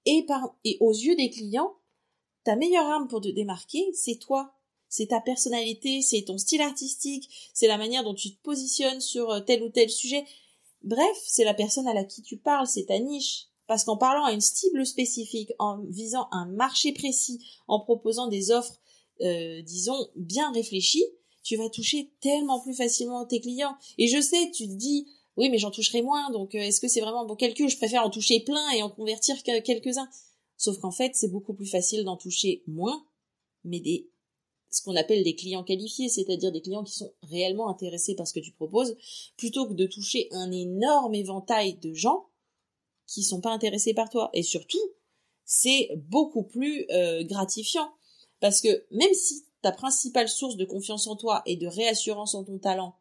et, 0.06 0.24
par, 0.24 0.56
et 0.64 0.78
aux 0.80 0.94
yeux 0.94 1.16
des 1.16 1.30
clients, 1.30 1.76
ta 2.44 2.56
meilleure 2.56 2.86
arme 2.86 3.08
pour 3.08 3.22
te 3.22 3.28
démarquer, 3.28 3.92
c'est 3.94 4.16
toi. 4.16 4.54
C'est 4.88 5.08
ta 5.08 5.20
personnalité, 5.20 6.02
c'est 6.02 6.22
ton 6.22 6.38
style 6.38 6.62
artistique, 6.62 7.30
c'est 7.54 7.68
la 7.68 7.78
manière 7.78 8.04
dont 8.04 8.14
tu 8.14 8.34
te 8.34 8.42
positionnes 8.42 9.02
sur 9.02 9.30
euh, 9.32 9.40
tel 9.42 9.64
ou 9.64 9.70
tel 9.70 9.90
sujet. 9.90 10.24
Bref, 10.84 11.18
c'est 11.26 11.44
la 11.44 11.56
personne 11.56 11.88
à 11.88 11.94
la 11.94 12.06
qui 12.06 12.22
tu 12.22 12.38
parles, 12.38 12.68
c'est 12.68 12.86
ta 12.86 13.00
niche. 13.00 13.48
Parce 13.68 13.84
qu'en 13.84 13.98
parlant 13.98 14.24
à 14.24 14.32
une 14.32 14.42
cible 14.42 14.86
spécifique, 14.86 15.52
en 15.58 15.80
visant 15.90 16.28
un 16.32 16.46
marché 16.46 16.94
précis, 16.94 17.44
en 17.68 17.80
proposant 17.80 18.28
des 18.28 18.52
offres, 18.52 18.80
euh, 19.22 19.62
disons, 19.64 20.08
bien 20.16 20.52
réfléchies, 20.52 21.06
tu 21.46 21.56
vas 21.58 21.70
toucher 21.70 22.12
tellement 22.22 22.60
plus 22.60 22.74
facilement 22.74 23.24
tes 23.26 23.40
clients. 23.40 23.78
Et 24.00 24.08
je 24.08 24.20
sais, 24.20 24.50
tu 24.52 24.68
te 24.68 24.74
dis, 24.74 25.08
oui, 25.38 25.50
mais 25.50 25.60
j'en 25.60 25.70
toucherai 25.70 26.02
moins, 26.02 26.32
donc 26.32 26.56
euh, 26.56 26.60
est-ce 26.60 26.82
que 26.82 26.88
c'est 26.88 27.02
vraiment 27.02 27.26
bon 27.26 27.36
calcul? 27.36 27.70
Je 27.70 27.78
préfère 27.78 28.04
en 28.04 28.10
toucher 28.10 28.40
plein 28.40 28.72
et 28.72 28.82
en 28.82 28.90
convertir 28.90 29.42
quelques-uns. 29.44 30.10
Sauf 30.58 30.80
qu'en 30.80 30.92
fait, 30.92 31.12
c'est 31.14 31.28
beaucoup 31.28 31.54
plus 31.54 31.68
facile 31.68 32.04
d'en 32.04 32.18
toucher 32.18 32.64
moins, 32.68 33.06
mais 33.64 33.80
des 33.80 34.10
ce 34.72 34.82
qu'on 34.82 34.96
appelle 34.96 35.24
des 35.24 35.36
clients 35.36 35.64
qualifiés, 35.64 36.10
c'est-à-dire 36.10 36.52
des 36.52 36.62
clients 36.62 36.84
qui 36.84 36.94
sont 36.94 37.14
réellement 37.22 37.70
intéressés 37.70 38.14
par 38.16 38.28
ce 38.28 38.34
que 38.34 38.42
tu 38.42 38.52
proposes, 38.52 38.98
plutôt 39.38 39.70
que 39.70 39.74
de 39.74 39.86
toucher 39.86 40.28
un 40.32 40.52
énorme 40.52 41.16
éventail 41.16 41.76
de 41.76 41.94
gens 41.94 42.26
qui 43.08 43.24
sont 43.24 43.40
pas 43.40 43.52
intéressés 43.52 43.94
par 43.94 44.10
toi. 44.10 44.32
Et 44.34 44.44
surtout, 44.44 44.82
c'est 45.46 45.92
beaucoup 45.96 46.44
plus 46.44 46.88
euh, 46.90 47.24
gratifiant. 47.24 47.90
Parce 48.42 48.60
que 48.60 48.86
même 48.92 49.14
si 49.14 49.46
ta 49.66 49.72
principale 49.72 50.30
source 50.30 50.58
de 50.58 50.64
confiance 50.64 51.08
en 51.08 51.16
toi 51.16 51.42
et 51.48 51.56
de 51.56 51.66
réassurance 51.66 52.36
en 52.36 52.44
ton 52.44 52.60
talent, 52.60 52.94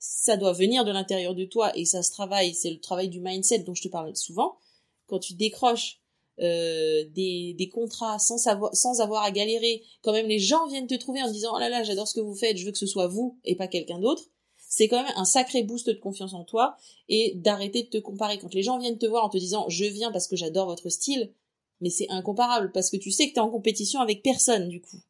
ça 0.00 0.36
doit 0.36 0.52
venir 0.52 0.84
de 0.84 0.90
l'intérieur 0.90 1.32
de 1.32 1.44
toi 1.44 1.70
et 1.78 1.84
ça 1.84 2.02
se 2.02 2.10
travaille, 2.10 2.54
c'est 2.54 2.72
le 2.72 2.80
travail 2.80 3.08
du 3.08 3.20
mindset 3.20 3.60
dont 3.60 3.74
je 3.76 3.82
te 3.82 3.88
parle 3.88 4.16
souvent. 4.16 4.58
Quand 5.06 5.20
tu 5.20 5.34
décroches 5.34 6.00
euh, 6.40 7.04
des, 7.14 7.54
des, 7.56 7.68
contrats 7.68 8.18
sans 8.18 8.36
savoir 8.36 8.74
sans 8.74 9.00
avoir 9.00 9.22
à 9.22 9.30
galérer, 9.30 9.84
quand 10.02 10.12
même 10.12 10.26
les 10.26 10.40
gens 10.40 10.66
viennent 10.66 10.88
te 10.88 10.96
trouver 10.96 11.22
en 11.22 11.30
disant 11.30 11.52
oh 11.54 11.60
là 11.60 11.68
là 11.68 11.84
j'adore 11.84 12.08
ce 12.08 12.14
que 12.14 12.20
vous 12.20 12.34
faites, 12.34 12.56
je 12.56 12.66
veux 12.66 12.72
que 12.72 12.78
ce 12.78 12.86
soit 12.86 13.06
vous 13.06 13.38
et 13.44 13.54
pas 13.54 13.68
quelqu'un 13.68 14.00
d'autre. 14.00 14.24
C'est 14.68 14.88
quand 14.88 15.00
même 15.00 15.12
un 15.14 15.24
sacré 15.24 15.62
boost 15.62 15.86
de 15.86 15.92
confiance 15.92 16.34
en 16.34 16.42
toi 16.42 16.76
et 17.08 17.34
d'arrêter 17.36 17.84
de 17.84 17.90
te 17.90 17.98
comparer. 17.98 18.38
Quand 18.38 18.54
les 18.54 18.64
gens 18.64 18.80
viennent 18.80 18.98
te 18.98 19.06
voir 19.06 19.24
en 19.24 19.28
te 19.28 19.38
disant 19.38 19.68
je 19.68 19.84
viens 19.84 20.10
parce 20.10 20.26
que 20.26 20.34
j'adore 20.34 20.66
votre 20.66 20.88
style, 20.88 21.32
mais 21.80 21.90
c'est 21.90 22.10
incomparable 22.10 22.72
parce 22.72 22.90
que 22.90 22.96
tu 22.96 23.12
sais 23.12 23.28
que 23.28 23.34
tu 23.34 23.38
es 23.38 23.40
en 23.40 23.50
compétition 23.50 24.00
avec 24.00 24.24
personne 24.24 24.68
du 24.68 24.80
coup. 24.80 25.00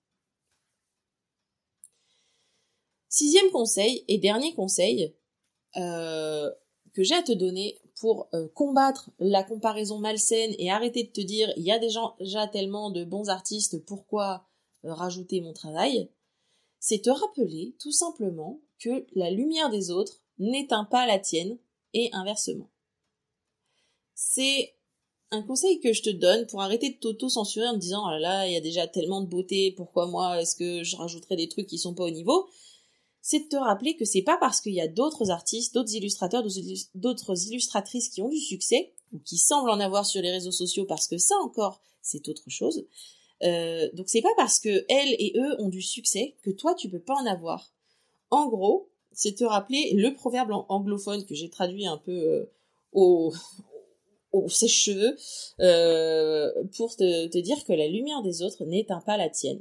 Sixième 3.08 3.50
conseil 3.50 4.04
et 4.08 4.18
dernier 4.18 4.54
conseil 4.54 5.14
euh, 5.76 6.50
que 6.92 7.02
j'ai 7.02 7.14
à 7.14 7.22
te 7.22 7.32
donner 7.32 7.80
pour 8.00 8.28
euh, 8.34 8.48
combattre 8.48 9.10
la 9.18 9.42
comparaison 9.42 9.98
malsaine 9.98 10.54
et 10.58 10.70
arrêter 10.70 11.04
de 11.04 11.10
te 11.10 11.20
dire 11.20 11.52
il 11.56 11.62
y 11.62 11.72
a 11.72 11.78
déjà 11.78 12.46
tellement 12.48 12.90
de 12.90 13.04
bons 13.04 13.28
artistes, 13.28 13.84
pourquoi 13.84 14.46
euh, 14.84 14.92
rajouter 14.92 15.40
mon 15.40 15.52
travail? 15.52 16.10
C'est 16.80 17.02
te 17.02 17.10
rappeler 17.10 17.74
tout 17.80 17.92
simplement 17.92 18.60
que 18.78 19.06
la 19.14 19.30
lumière 19.30 19.70
des 19.70 19.90
autres 19.90 20.20
n'éteint 20.38 20.84
pas 20.84 21.06
la 21.06 21.18
tienne 21.18 21.58
et 21.94 22.10
inversement. 22.12 22.70
C'est 24.14 24.74
un 25.30 25.42
conseil 25.42 25.80
que 25.80 25.92
je 25.92 26.02
te 26.02 26.10
donne 26.10 26.46
pour 26.46 26.62
arrêter 26.62 26.90
de 26.90 26.96
t'auto-censurer 26.96 27.68
en 27.68 27.74
te 27.74 27.78
disant 27.78 28.04
oh 28.06 28.10
là 28.10 28.18
là, 28.18 28.46
il 28.46 28.52
y 28.52 28.56
a 28.56 28.60
déjà 28.60 28.86
tellement 28.86 29.20
de 29.20 29.26
beauté, 29.26 29.72
pourquoi 29.72 30.06
moi 30.06 30.40
est-ce 30.40 30.54
que 30.54 30.84
je 30.84 30.96
rajouterais 30.96 31.36
des 31.36 31.48
trucs 31.48 31.66
qui 31.66 31.78
sont 31.78 31.94
pas 31.94 32.04
au 32.04 32.10
niveau? 32.10 32.48
C'est 33.20 33.40
de 33.40 33.48
te 33.48 33.56
rappeler 33.56 33.96
que 33.96 34.04
c'est 34.04 34.22
pas 34.22 34.36
parce 34.38 34.60
qu'il 34.60 34.74
y 34.74 34.80
a 34.80 34.88
d'autres 34.88 35.30
artistes, 35.30 35.74
d'autres 35.74 35.94
illustrateurs, 35.94 36.44
d'autres 36.94 37.46
illustratrices 37.48 38.08
qui 38.08 38.22
ont 38.22 38.28
du 38.28 38.38
succès, 38.38 38.92
ou 39.12 39.18
qui 39.18 39.38
semblent 39.38 39.70
en 39.70 39.80
avoir 39.80 40.06
sur 40.06 40.22
les 40.22 40.30
réseaux 40.30 40.52
sociaux, 40.52 40.84
parce 40.84 41.06
que 41.06 41.18
ça 41.18 41.34
encore, 41.42 41.80
c'est 42.02 42.28
autre 42.28 42.48
chose. 42.48 42.86
Euh, 43.42 43.88
donc 43.92 44.08
c'est 44.08 44.22
pas 44.22 44.34
parce 44.36 44.58
que 44.58 44.84
elles 44.88 45.14
et 45.18 45.32
eux 45.36 45.60
ont 45.60 45.68
du 45.68 45.80
succès 45.80 46.34
que 46.42 46.50
toi 46.50 46.74
tu 46.74 46.88
peux 46.88 47.00
pas 47.00 47.14
en 47.14 47.26
avoir. 47.26 47.72
En 48.30 48.48
gros, 48.48 48.88
c'est 49.12 49.36
te 49.36 49.44
rappeler 49.44 49.92
le 49.94 50.12
proverbe 50.12 50.50
anglophone 50.68 51.24
que 51.24 51.34
j'ai 51.34 51.48
traduit 51.48 51.86
un 51.86 51.98
peu 51.98 52.12
euh, 52.12 52.50
au, 52.92 53.32
sèche-cheveux 54.48 55.16
euh, 55.60 56.52
pour 56.76 56.96
te, 56.96 57.26
te 57.28 57.38
dire 57.38 57.64
que 57.64 57.72
la 57.72 57.88
lumière 57.88 58.22
des 58.22 58.42
autres 58.42 58.64
n'éteint 58.64 59.00
pas 59.00 59.16
la 59.16 59.28
tienne. 59.28 59.60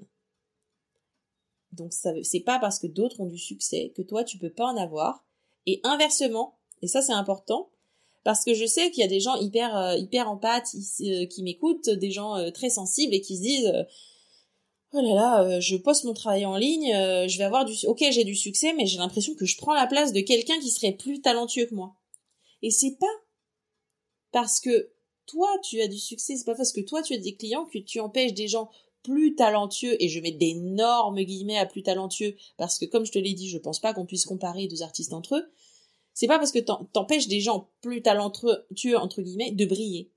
Donc 1.74 1.94
ça 1.94 2.12
c'est 2.24 2.40
pas 2.40 2.60
parce 2.60 2.80
que 2.80 2.88
d'autres 2.88 3.20
ont 3.20 3.26
du 3.26 3.38
succès 3.38 3.92
que 3.96 4.02
toi 4.02 4.24
tu 4.24 4.38
peux 4.38 4.52
pas 4.52 4.66
en 4.66 4.78
avoir 4.78 5.26
et 5.66 5.82
inversement 5.84 6.58
et 6.82 6.88
ça 6.88 7.02
c'est 7.02 7.14
important 7.14 7.70
parce 8.28 8.44
que 8.44 8.54
je 8.54 8.66
sais 8.66 8.92
qu'il 8.92 9.00
y 9.00 9.06
a 9.06 9.08
des 9.08 9.22
gens 9.22 9.36
hyper 9.36 9.74
euh, 9.78 9.96
hyper 9.96 10.30
empathes 10.30 10.76
euh, 10.76 11.26
qui 11.28 11.44
m'écoutent, 11.44 11.90
des 11.90 12.12
gens 12.12 12.36
euh, 12.36 12.52
très 12.52 12.70
sensibles 12.70 13.14
et 13.14 13.22
qui 13.22 13.38
se 13.38 13.42
disent 13.42 13.74
oh 14.92 15.02
là 15.02 15.14
là, 15.14 15.60
je 15.62 15.78
poste 15.78 16.04
mon 16.04 16.14
travail 16.14 16.46
en 16.46 16.58
ligne, 16.58 16.92
je 16.92 17.38
vais 17.38 17.46
avoir 17.46 17.64
du 17.64 17.74
OK, 17.86 18.04
j'ai 18.12 18.26
du 18.26 18.36
succès 18.36 18.74
mais 18.74 18.86
j'ai 18.86 18.98
l'impression 18.98 19.34
que 19.36 19.46
je 19.46 19.58
prends 19.58 19.74
la 19.74 19.88
place 19.88 20.12
de 20.12 20.20
quelqu'un 20.20 20.60
qui 20.60 20.72
serait 20.72 20.92
plus 20.92 21.22
talentueux 21.22 21.68
que 21.68 21.76
moi. 21.76 21.96
Et 22.62 22.70
c'est 22.70 22.98
pas 23.00 23.06
parce 24.34 24.60
que 24.60 24.92
toi 25.26 25.48
tu 25.64 25.80
as 25.82 25.88
du 25.88 25.98
succès, 25.98 26.36
c'est 26.36 26.46
pas 26.46 26.56
parce 26.56 26.74
que 26.74 26.82
toi 26.82 27.02
tu 27.02 27.14
as 27.14 27.18
des 27.20 27.36
clients 27.36 27.66
que 27.66 27.80
tu 27.80 28.02
empêches 28.02 28.34
des 28.34 28.50
gens 28.50 28.70
plus 29.08 29.36
talentueux, 29.36 29.96
et 30.04 30.10
je 30.10 30.20
mets 30.20 30.32
d'énormes 30.32 31.22
guillemets 31.22 31.58
à 31.58 31.66
plus 31.66 31.82
talentueux, 31.82 32.36
parce 32.58 32.78
que 32.78 32.86
comme 32.86 33.06
je 33.06 33.12
te 33.14 33.20
l'ai 33.20 33.34
dit, 33.34 33.48
je 33.48 33.58
pense 33.58 33.80
pas 33.80 33.94
qu'on 33.94 34.06
puisse 34.06 34.26
comparer 34.26 34.68
deux 34.68 34.84
artistes 34.84 35.14
entre 35.14 35.38
eux, 35.38 35.52
c'est 36.14 36.28
pas 36.28 36.40
parce 36.40 36.52
que 36.52 36.60
t'empêches 36.60 37.28
des 37.28 37.40
gens 37.40 37.70
plus 37.82 38.02
talentueux, 38.02 38.98
entre 38.98 39.22
guillemets, 39.22 39.52
de 39.52 39.66
briller. 39.66 40.12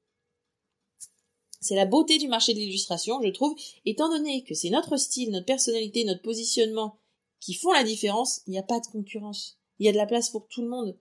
C'est 1.61 1.77
la 1.77 1.87
beauté 1.87 2.19
du 2.19 2.27
marché 2.27 2.53
de 2.53 2.59
l'illustration, 2.59 3.21
je 3.23 3.29
trouve, 3.29 3.55
étant 3.85 4.09
donné 4.09 4.43
que 4.43 4.55
c'est 4.55 4.71
notre 4.71 4.97
style, 4.97 5.31
notre 5.31 5.47
personnalité, 5.47 6.05
notre 6.05 6.23
positionnement 6.23 6.97
qui 7.39 7.55
font 7.55 7.73
la 7.73 7.85
différence, 7.85 8.43
il 8.47 8.51
n'y 8.51 8.59
a 8.59 8.63
pas 8.63 8.81
de 8.81 8.87
concurrence. 8.87 9.59
Il 9.79 9.87
y 9.87 9.89
a 9.89 9.93
de 9.93 9.97
la 9.97 10.07
place 10.07 10.31
pour 10.31 10.49
tout 10.49 10.63
le 10.63 10.69
monde. 10.69 10.97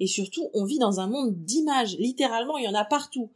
Et 0.00 0.06
surtout, 0.06 0.50
on 0.54 0.64
vit 0.64 0.78
dans 0.78 0.98
un 1.00 1.08
monde 1.08 1.44
d'images. 1.44 1.96
Littéralement, 1.98 2.58
il 2.58 2.64
y 2.64 2.68
en 2.68 2.74
a 2.74 2.84
partout. 2.84 3.32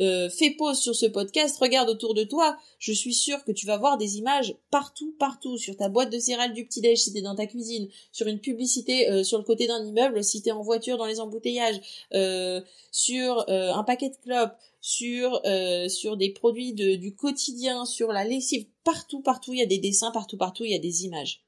Euh, 0.00 0.28
fais 0.28 0.50
pause 0.50 0.80
sur 0.80 0.94
ce 0.94 1.06
podcast, 1.06 1.56
regarde 1.60 1.88
autour 1.88 2.14
de 2.14 2.24
toi. 2.24 2.56
Je 2.78 2.92
suis 2.92 3.14
sûre 3.14 3.44
que 3.44 3.52
tu 3.52 3.66
vas 3.66 3.76
voir 3.76 3.96
des 3.96 4.18
images 4.18 4.56
partout, 4.70 5.14
partout, 5.18 5.56
sur 5.56 5.76
ta 5.76 5.88
boîte 5.88 6.10
de 6.10 6.18
céréales 6.18 6.52
du 6.52 6.66
petit-déj 6.66 6.98
si 6.98 7.12
t'es 7.12 7.22
dans 7.22 7.36
ta 7.36 7.46
cuisine, 7.46 7.88
sur 8.10 8.26
une 8.26 8.40
publicité 8.40 9.08
euh, 9.08 9.22
sur 9.22 9.38
le 9.38 9.44
côté 9.44 9.66
d'un 9.66 9.84
immeuble 9.84 10.24
si 10.24 10.42
t'es 10.42 10.50
en 10.50 10.62
voiture 10.62 10.98
dans 10.98 11.06
les 11.06 11.20
embouteillages, 11.20 11.80
euh, 12.14 12.60
sur 12.90 13.44
un 13.48 13.84
paquet 13.84 14.10
de 14.10 14.16
clopes, 14.16 14.56
sur 14.80 15.40
sur 15.88 16.16
des 16.16 16.30
produits 16.30 16.72
du 16.72 17.14
quotidien, 17.14 17.84
sur 17.84 18.12
la 18.12 18.24
lessive, 18.24 18.66
partout, 18.82 19.20
partout 19.20 19.52
il 19.52 19.60
y 19.60 19.62
a 19.62 19.66
des 19.66 19.78
dessins, 19.78 20.10
partout, 20.10 20.36
partout 20.36 20.64
il 20.64 20.72
y 20.72 20.74
a 20.74 20.78
des 20.78 21.04
images. 21.04 21.44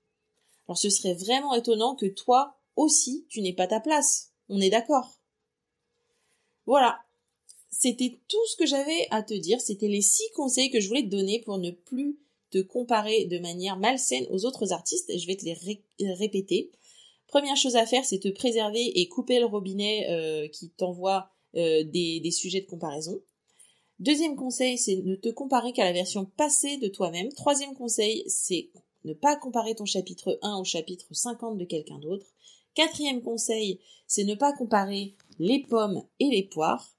Alors 0.68 0.78
ce 0.78 0.90
serait 0.90 1.14
vraiment 1.14 1.54
étonnant 1.54 1.94
que 1.94 2.06
toi 2.06 2.56
aussi 2.76 3.26
tu 3.28 3.40
n'aies 3.40 3.52
pas 3.52 3.66
ta 3.66 3.80
place. 3.80 4.32
On 4.48 4.60
est 4.60 4.70
d'accord. 4.70 5.20
Voilà, 6.66 6.98
c'était 7.78 8.18
tout 8.28 8.46
ce 8.46 8.56
que 8.56 8.66
j'avais 8.66 9.06
à 9.10 9.22
te 9.22 9.34
dire. 9.34 9.60
C'était 9.60 9.88
les 9.88 10.00
six 10.00 10.30
conseils 10.34 10.70
que 10.70 10.80
je 10.80 10.88
voulais 10.88 11.02
te 11.02 11.08
donner 11.08 11.40
pour 11.40 11.58
ne 11.58 11.70
plus 11.70 12.18
te 12.50 12.58
comparer 12.58 13.26
de 13.26 13.38
manière 13.38 13.76
malsaine 13.76 14.26
aux 14.30 14.46
autres 14.46 14.72
artistes. 14.72 15.12
Je 15.16 15.26
vais 15.26 15.36
te 15.36 15.44
les 15.44 16.12
répéter. 16.14 16.70
Première 17.26 17.56
chose 17.56 17.76
à 17.76 17.84
faire, 17.84 18.04
c'est 18.04 18.20
te 18.20 18.28
préserver 18.28 19.00
et 19.00 19.08
couper 19.08 19.40
le 19.40 19.46
robinet 19.46 20.06
euh, 20.08 20.48
qui 20.48 20.70
t'envoie 20.70 21.28
euh, 21.56 21.84
des 21.84 22.30
sujets 22.30 22.60
de 22.60 22.66
comparaison. 22.66 23.20
Deuxième 23.98 24.36
conseil, 24.36 24.78
c'est 24.78 24.96
ne 24.96 25.14
te 25.14 25.28
comparer 25.28 25.72
qu'à 25.72 25.84
la 25.84 25.92
version 25.92 26.24
passée 26.24 26.78
de 26.78 26.88
toi-même. 26.88 27.30
Troisième 27.32 27.74
conseil, 27.74 28.24
c'est 28.26 28.70
ne 29.04 29.12
pas 29.12 29.36
comparer 29.36 29.74
ton 29.74 29.86
chapitre 29.86 30.38
1 30.42 30.56
au 30.56 30.64
chapitre 30.64 31.06
50 31.10 31.58
de 31.58 31.64
quelqu'un 31.64 31.98
d'autre. 31.98 32.26
Quatrième 32.74 33.22
conseil, 33.22 33.80
c'est 34.06 34.24
ne 34.24 34.34
pas 34.34 34.52
comparer 34.52 35.14
les 35.38 35.60
pommes 35.60 36.02
et 36.20 36.28
les 36.28 36.42
poires. 36.42 36.95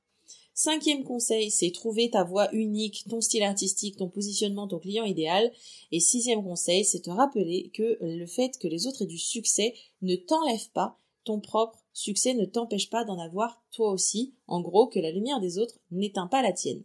Cinquième 0.59 1.03
conseil, 1.03 1.51
c'est 1.51 1.69
trouver 1.69 2.09
ta 2.09 2.23
voix 2.23 2.51
unique, 2.51 3.05
ton 3.07 3.21
style 3.21 3.43
artistique, 3.43 3.97
ton 3.97 4.09
positionnement, 4.09 4.67
ton 4.67 4.79
client 4.79 5.03
idéal. 5.03 5.51
Et 5.91 5.99
sixième 5.99 6.43
conseil, 6.43 6.83
c'est 6.83 7.01
te 7.01 7.11
rappeler 7.11 7.69
que 7.75 7.99
le 8.01 8.25
fait 8.25 8.57
que 8.57 8.67
les 8.67 8.87
autres 8.87 9.03
aient 9.03 9.05
du 9.05 9.19
succès 9.19 9.75
ne 10.01 10.15
t'enlève 10.15 10.67
pas 10.73 10.97
ton 11.25 11.39
propre 11.39 11.77
succès, 11.93 12.33
ne 12.33 12.45
t'empêche 12.45 12.89
pas 12.89 13.03
d'en 13.03 13.19
avoir 13.19 13.61
toi 13.71 13.91
aussi. 13.91 14.33
En 14.47 14.61
gros, 14.61 14.87
que 14.87 14.97
la 14.97 15.11
lumière 15.11 15.39
des 15.39 15.59
autres 15.59 15.77
n'éteint 15.91 16.25
pas 16.25 16.41
la 16.41 16.53
tienne. 16.53 16.81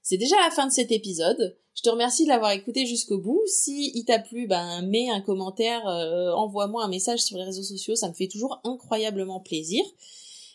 C'est 0.00 0.16
déjà 0.16 0.36
la 0.36 0.52
fin 0.52 0.68
de 0.68 0.72
cet 0.72 0.92
épisode. 0.92 1.58
Je 1.74 1.82
te 1.82 1.90
remercie 1.90 2.22
de 2.22 2.28
l'avoir 2.28 2.52
écouté 2.52 2.86
jusqu'au 2.86 3.18
bout. 3.18 3.42
Si 3.48 3.90
il 3.92 4.04
t'a 4.04 4.20
plu, 4.20 4.46
ben 4.46 4.82
mets 4.82 5.10
un 5.10 5.20
commentaire, 5.20 5.84
euh, 5.88 6.30
envoie-moi 6.34 6.84
un 6.84 6.88
message 6.88 7.24
sur 7.24 7.38
les 7.38 7.42
réseaux 7.42 7.64
sociaux, 7.64 7.96
ça 7.96 8.08
me 8.08 8.14
fait 8.14 8.28
toujours 8.28 8.60
incroyablement 8.62 9.40
plaisir. 9.40 9.84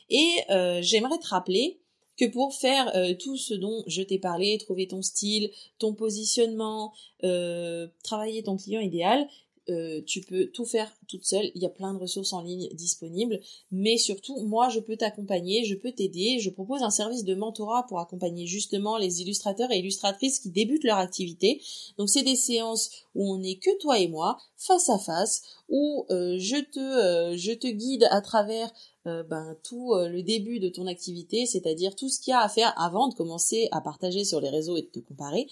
Et 0.10 0.30
euh, 0.50 0.80
j'aimerais 0.82 1.18
te 1.20 1.28
rappeler 1.28 1.80
que 2.18 2.26
pour 2.26 2.54
faire 2.54 2.96
euh, 2.96 3.14
tout 3.14 3.38
ce 3.38 3.54
dont 3.54 3.84
je 3.88 4.02
t'ai 4.02 4.20
parlé, 4.20 4.58
trouver 4.58 4.88
ton 4.88 5.02
style, 5.02 5.52
ton 5.78 5.94
positionnement, 5.94 6.94
euh, 7.24 7.88
travailler 8.04 8.44
ton 8.44 8.58
client 8.58 8.82
idéal, 8.82 9.28
tu 10.06 10.22
peux 10.22 10.48
tout 10.48 10.66
faire 10.66 10.92
toute 11.08 11.26
seule. 11.26 11.52
Il 11.56 11.62
y 11.62 11.66
a 11.66 11.70
plein 11.70 11.94
de 11.94 12.00
ressources 12.00 12.34
en 12.34 12.42
ligne 12.42 12.70
disponibles. 12.74 13.40
Mais 13.72 13.98
surtout, 13.98 14.40
moi, 14.42 14.70
je 14.70 14.80
peux 14.80 14.98
t'accompagner, 14.98 15.66
je 15.66 15.76
peux 15.76 15.92
t'aider. 15.92 16.40
Je 16.40 16.50
propose 16.50 16.82
un 16.84 16.90
service 16.90 17.24
de 17.24 17.36
mentorat 17.36 17.86
pour 17.88 18.00
accompagner 18.00 18.48
justement 18.48 18.98
les 18.98 19.22
illustrateurs 19.22 19.72
et 19.72 19.80
illustratrices 19.80 20.40
qui 20.40 20.50
débutent 20.50 20.84
leur 20.84 20.98
activité. 20.98 21.62
Donc, 21.98 22.10
c'est 22.10 22.24
des 22.24 22.36
séances 22.36 22.92
où 23.16 23.32
on 23.34 23.38
n'est 23.38 23.58
que 23.58 23.78
toi 23.80 24.00
et 24.00 24.08
moi, 24.08 24.38
face 24.58 24.90
à 24.90 24.98
face, 24.98 25.44
où 25.70 26.06
je 26.10 26.62
te 26.62 27.38
je 27.38 27.54
te 27.54 27.68
guide 27.68 28.08
à 28.12 28.22
travers 28.22 28.72
euh, 29.08 29.24
ben, 29.24 29.56
tout 29.64 29.94
euh, 29.94 30.10
le 30.10 30.22
début 30.24 30.60
de 30.60 30.68
ton 30.68 30.86
activité, 30.86 31.46
c'est-à-dire 31.46 31.96
tout 31.96 32.10
ce 32.10 32.20
qu'il 32.20 32.32
y 32.32 32.34
a 32.34 32.42
à 32.42 32.50
faire 32.50 32.74
avant 32.78 33.08
de 33.08 33.14
commencer 33.14 33.70
à 33.72 33.80
partager 33.80 34.26
sur 34.26 34.42
les 34.42 34.50
réseaux 34.50 34.76
et 34.76 34.82
de 34.82 34.88
te 34.88 35.00
comparer, 35.00 35.48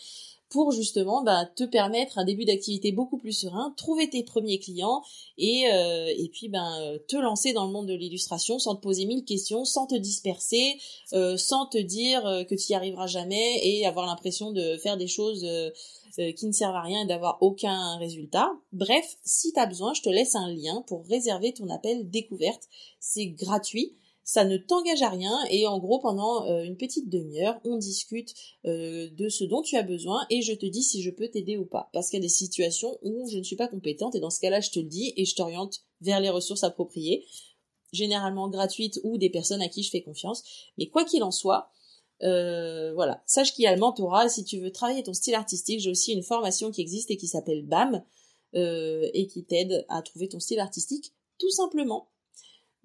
pour 0.49 0.71
justement 0.71 1.23
ben, 1.23 1.49
te 1.55 1.63
permettre 1.63 2.17
un 2.17 2.25
début 2.25 2.45
d'activité 2.45 2.91
beaucoup 2.91 3.17
plus 3.17 3.33
serein, 3.33 3.73
trouver 3.77 4.09
tes 4.09 4.23
premiers 4.23 4.59
clients 4.59 5.03
et, 5.37 5.65
euh, 5.71 6.13
et 6.17 6.29
puis 6.29 6.49
ben, 6.49 6.97
te 7.07 7.17
lancer 7.17 7.53
dans 7.53 7.65
le 7.65 7.71
monde 7.71 7.87
de 7.87 7.93
l'illustration 7.93 8.59
sans 8.59 8.75
te 8.75 8.81
poser 8.81 9.05
mille 9.05 9.25
questions, 9.25 9.65
sans 9.65 9.87
te 9.87 9.95
disperser, 9.95 10.79
sans 11.37 11.65
te 11.65 11.77
dire 11.77 12.21
que 12.49 12.55
tu 12.55 12.71
y 12.71 12.75
arriveras 12.75 13.07
jamais 13.07 13.59
et 13.63 13.85
avoir 13.85 14.05
l'impression 14.05 14.51
de 14.51 14.77
faire 14.77 14.97
des 14.97 15.07
choses 15.07 15.45
euh, 16.19 16.31
qui 16.31 16.47
ne 16.47 16.51
servent 16.51 16.75
à 16.75 16.81
rien 16.81 17.03
et 17.03 17.05
d'avoir 17.05 17.37
aucun 17.41 17.97
résultat. 17.97 18.51
Bref, 18.71 19.17
si 19.23 19.53
tu 19.53 19.59
as 19.59 19.67
besoin, 19.67 19.93
je 19.93 20.01
te 20.01 20.09
laisse 20.09 20.33
un 20.33 20.51
lien 20.51 20.83
pour 20.87 21.05
réserver 21.05 21.53
ton 21.53 21.69
appel 21.69 22.09
découverte. 22.09 22.63
C'est 22.99 23.27
gratuit. 23.27 23.95
Ça 24.27 24.43
ne 24.43 24.57
t'engage 24.57 25.03
à 25.03 25.09
rien 25.09 25.33
et 25.49 25.67
en 25.67 25.79
gros 25.79 25.99
pendant 25.99 26.45
euh, 26.47 26.61
une 26.63 26.75
petite 26.75 27.07
demi-heure, 27.07 27.61
on 27.63 27.77
discute 27.77 28.33
euh, 28.65 29.09
de 29.11 29.29
ce 29.29 29.45
dont 29.45 29.61
tu 29.61 29.77
as 29.77 29.83
besoin 29.83 30.25
et 30.29 30.41
je 30.41 30.51
te 30.51 30.65
dis 30.65 30.83
si 30.83 31.01
je 31.01 31.11
peux 31.11 31.29
t'aider 31.29 31.55
ou 31.55 31.63
pas. 31.63 31.89
Parce 31.93 32.09
qu'il 32.09 32.17
y 32.17 32.21
a 32.21 32.27
des 32.27 32.29
situations 32.29 32.99
où 33.03 33.25
je 33.31 33.37
ne 33.37 33.43
suis 33.43 33.55
pas 33.55 33.69
compétente 33.69 34.15
et 34.15 34.19
dans 34.19 34.29
ce 34.29 34.41
cas-là, 34.41 34.59
je 34.59 34.69
te 34.69 34.79
le 34.79 34.85
dis 34.87 35.13
et 35.15 35.23
je 35.23 35.33
t'oriente 35.33 35.85
vers 36.01 36.19
les 36.19 36.29
ressources 36.29 36.65
appropriées, 36.65 37.25
généralement 37.93 38.49
gratuites 38.49 38.99
ou 39.03 39.17
des 39.17 39.29
personnes 39.29 39.61
à 39.61 39.69
qui 39.69 39.81
je 39.81 39.91
fais 39.91 40.01
confiance. 40.01 40.43
Mais 40.77 40.87
quoi 40.89 41.05
qu'il 41.05 41.23
en 41.23 41.31
soit, 41.31 41.69
euh, 42.21 42.93
voilà, 42.95 43.23
sache 43.27 43.53
qu'il 43.53 43.63
y 43.63 43.67
a 43.67 43.73
le 43.73 43.79
mentorat. 43.79 44.27
Si 44.27 44.43
tu 44.43 44.59
veux 44.59 44.73
travailler 44.73 45.03
ton 45.03 45.13
style 45.13 45.35
artistique, 45.35 45.79
j'ai 45.79 45.89
aussi 45.89 46.11
une 46.11 46.21
formation 46.21 46.69
qui 46.69 46.81
existe 46.81 47.11
et 47.11 47.15
qui 47.15 47.27
s'appelle 47.27 47.65
BAM 47.65 48.03
et 48.53 49.27
qui 49.31 49.45
t'aide 49.45 49.85
à 49.87 50.01
trouver 50.01 50.27
ton 50.27 50.41
style 50.41 50.59
artistique 50.59 51.13
tout 51.37 51.51
simplement. 51.51 52.09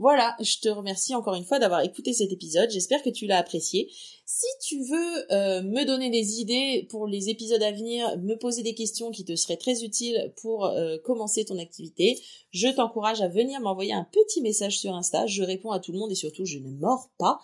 Voilà, 0.02 0.34
je 0.40 0.58
te 0.58 0.68
remercie 0.68 1.14
encore 1.14 1.34
une 1.34 1.44
fois 1.44 1.60
d'avoir 1.60 1.82
écouté 1.82 2.12
cet 2.12 2.32
épisode. 2.32 2.68
J'espère 2.72 3.04
que 3.04 3.10
tu 3.10 3.26
l'as 3.26 3.38
apprécié. 3.38 3.88
Si 4.26 4.48
tu 4.60 4.82
veux 4.82 5.32
euh, 5.32 5.62
me 5.62 5.84
donner 5.84 6.10
des 6.10 6.40
idées 6.40 6.88
pour 6.90 7.06
les 7.06 7.28
épisodes 7.28 7.62
à 7.62 7.70
venir, 7.70 8.18
me 8.18 8.34
poser 8.34 8.64
des 8.64 8.74
questions 8.74 9.12
qui 9.12 9.24
te 9.24 9.36
seraient 9.36 9.58
très 9.58 9.84
utiles 9.84 10.32
pour 10.42 10.64
euh, 10.64 10.98
commencer 11.04 11.44
ton 11.44 11.56
activité, 11.56 12.20
je 12.50 12.66
t'encourage 12.66 13.20
à 13.20 13.28
venir 13.28 13.60
m'envoyer 13.60 13.92
un 13.92 14.04
petit 14.10 14.40
message 14.40 14.80
sur 14.80 14.92
Insta. 14.92 15.28
Je 15.28 15.44
réponds 15.44 15.70
à 15.70 15.78
tout 15.78 15.92
le 15.92 16.00
monde 16.00 16.10
et 16.10 16.16
surtout 16.16 16.46
je 16.46 16.58
ne 16.58 16.70
mords 16.70 17.12
pas. 17.16 17.38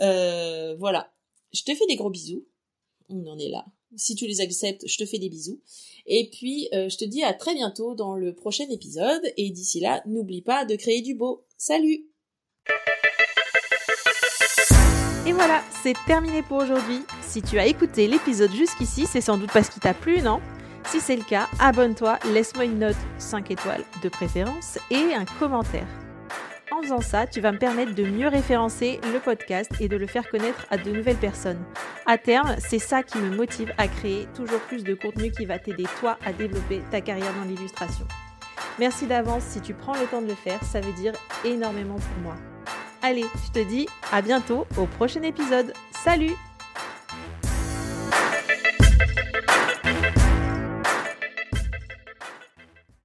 Euh, 0.00 0.76
voilà, 0.76 1.12
je 1.52 1.64
te 1.64 1.74
fais 1.74 1.86
des 1.88 1.96
gros 1.96 2.10
bisous. 2.10 2.46
On 3.08 3.26
en 3.26 3.36
est 3.36 3.48
là. 3.48 3.66
Si 3.96 4.14
tu 4.14 4.28
les 4.28 4.40
acceptes, 4.40 4.86
je 4.86 4.96
te 4.96 5.06
fais 5.06 5.18
des 5.18 5.28
bisous. 5.28 5.60
Et 6.06 6.30
puis, 6.30 6.68
je 6.72 6.96
te 6.96 7.04
dis 7.04 7.24
à 7.24 7.34
très 7.34 7.54
bientôt 7.54 7.96
dans 7.96 8.14
le 8.14 8.32
prochain 8.32 8.68
épisode. 8.70 9.22
Et 9.36 9.50
d'ici 9.50 9.80
là, 9.80 10.02
n'oublie 10.06 10.42
pas 10.42 10.64
de 10.64 10.76
créer 10.76 11.02
du 11.02 11.14
beau. 11.16 11.45
Salut 11.58 12.04
Et 15.26 15.32
voilà, 15.32 15.62
c'est 15.82 15.96
terminé 16.06 16.42
pour 16.42 16.58
aujourd'hui. 16.58 17.00
Si 17.22 17.40
tu 17.40 17.58
as 17.58 17.64
écouté 17.64 18.06
l'épisode 18.08 18.52
jusqu'ici, 18.52 19.06
c'est 19.06 19.22
sans 19.22 19.38
doute 19.38 19.50
parce 19.52 19.70
qu'il 19.70 19.80
t'a 19.80 19.94
plu, 19.94 20.20
non? 20.20 20.40
Si 20.84 21.00
c'est 21.00 21.16
le 21.16 21.24
cas, 21.24 21.48
abonne-toi, 21.58 22.18
laisse-moi 22.32 22.66
une 22.66 22.78
note 22.78 22.96
5 23.18 23.50
étoiles 23.50 23.84
de 24.02 24.08
préférence 24.10 24.78
et 24.90 25.14
un 25.14 25.24
commentaire. 25.38 25.88
En 26.70 26.82
faisant 26.82 27.00
ça, 27.00 27.26
tu 27.26 27.40
vas 27.40 27.52
me 27.52 27.58
permettre 27.58 27.94
de 27.94 28.04
mieux 28.04 28.28
référencer 28.28 29.00
le 29.12 29.18
podcast 29.18 29.70
et 29.80 29.88
de 29.88 29.96
le 29.96 30.06
faire 30.06 30.28
connaître 30.28 30.66
à 30.70 30.76
de 30.76 30.90
nouvelles 30.90 31.16
personnes. 31.16 31.64
À 32.04 32.18
terme, 32.18 32.54
c'est 32.58 32.78
ça 32.78 33.02
qui 33.02 33.16
me 33.16 33.34
motive 33.34 33.72
à 33.78 33.88
créer 33.88 34.28
toujours 34.34 34.60
plus 34.60 34.84
de 34.84 34.94
contenu 34.94 35.30
qui 35.30 35.46
va 35.46 35.58
t'aider 35.58 35.86
toi 36.00 36.18
à 36.24 36.34
développer 36.34 36.82
ta 36.90 37.00
carrière 37.00 37.34
dans 37.34 37.48
l'illustration. 37.48 38.06
Merci 38.78 39.06
d'avance 39.06 39.42
si 39.42 39.60
tu 39.60 39.74
prends 39.74 39.94
le 39.94 40.06
temps 40.06 40.20
de 40.20 40.26
le 40.26 40.34
faire, 40.34 40.62
ça 40.62 40.80
veut 40.80 40.92
dire 40.92 41.12
énormément 41.44 41.96
pour 41.96 42.22
moi. 42.22 42.34
Allez, 43.02 43.24
je 43.46 43.52
te 43.52 43.66
dis 43.66 43.88
à 44.12 44.20
bientôt 44.20 44.66
au 44.78 44.86
prochain 44.86 45.22
épisode. 45.22 45.72
Salut 45.92 46.34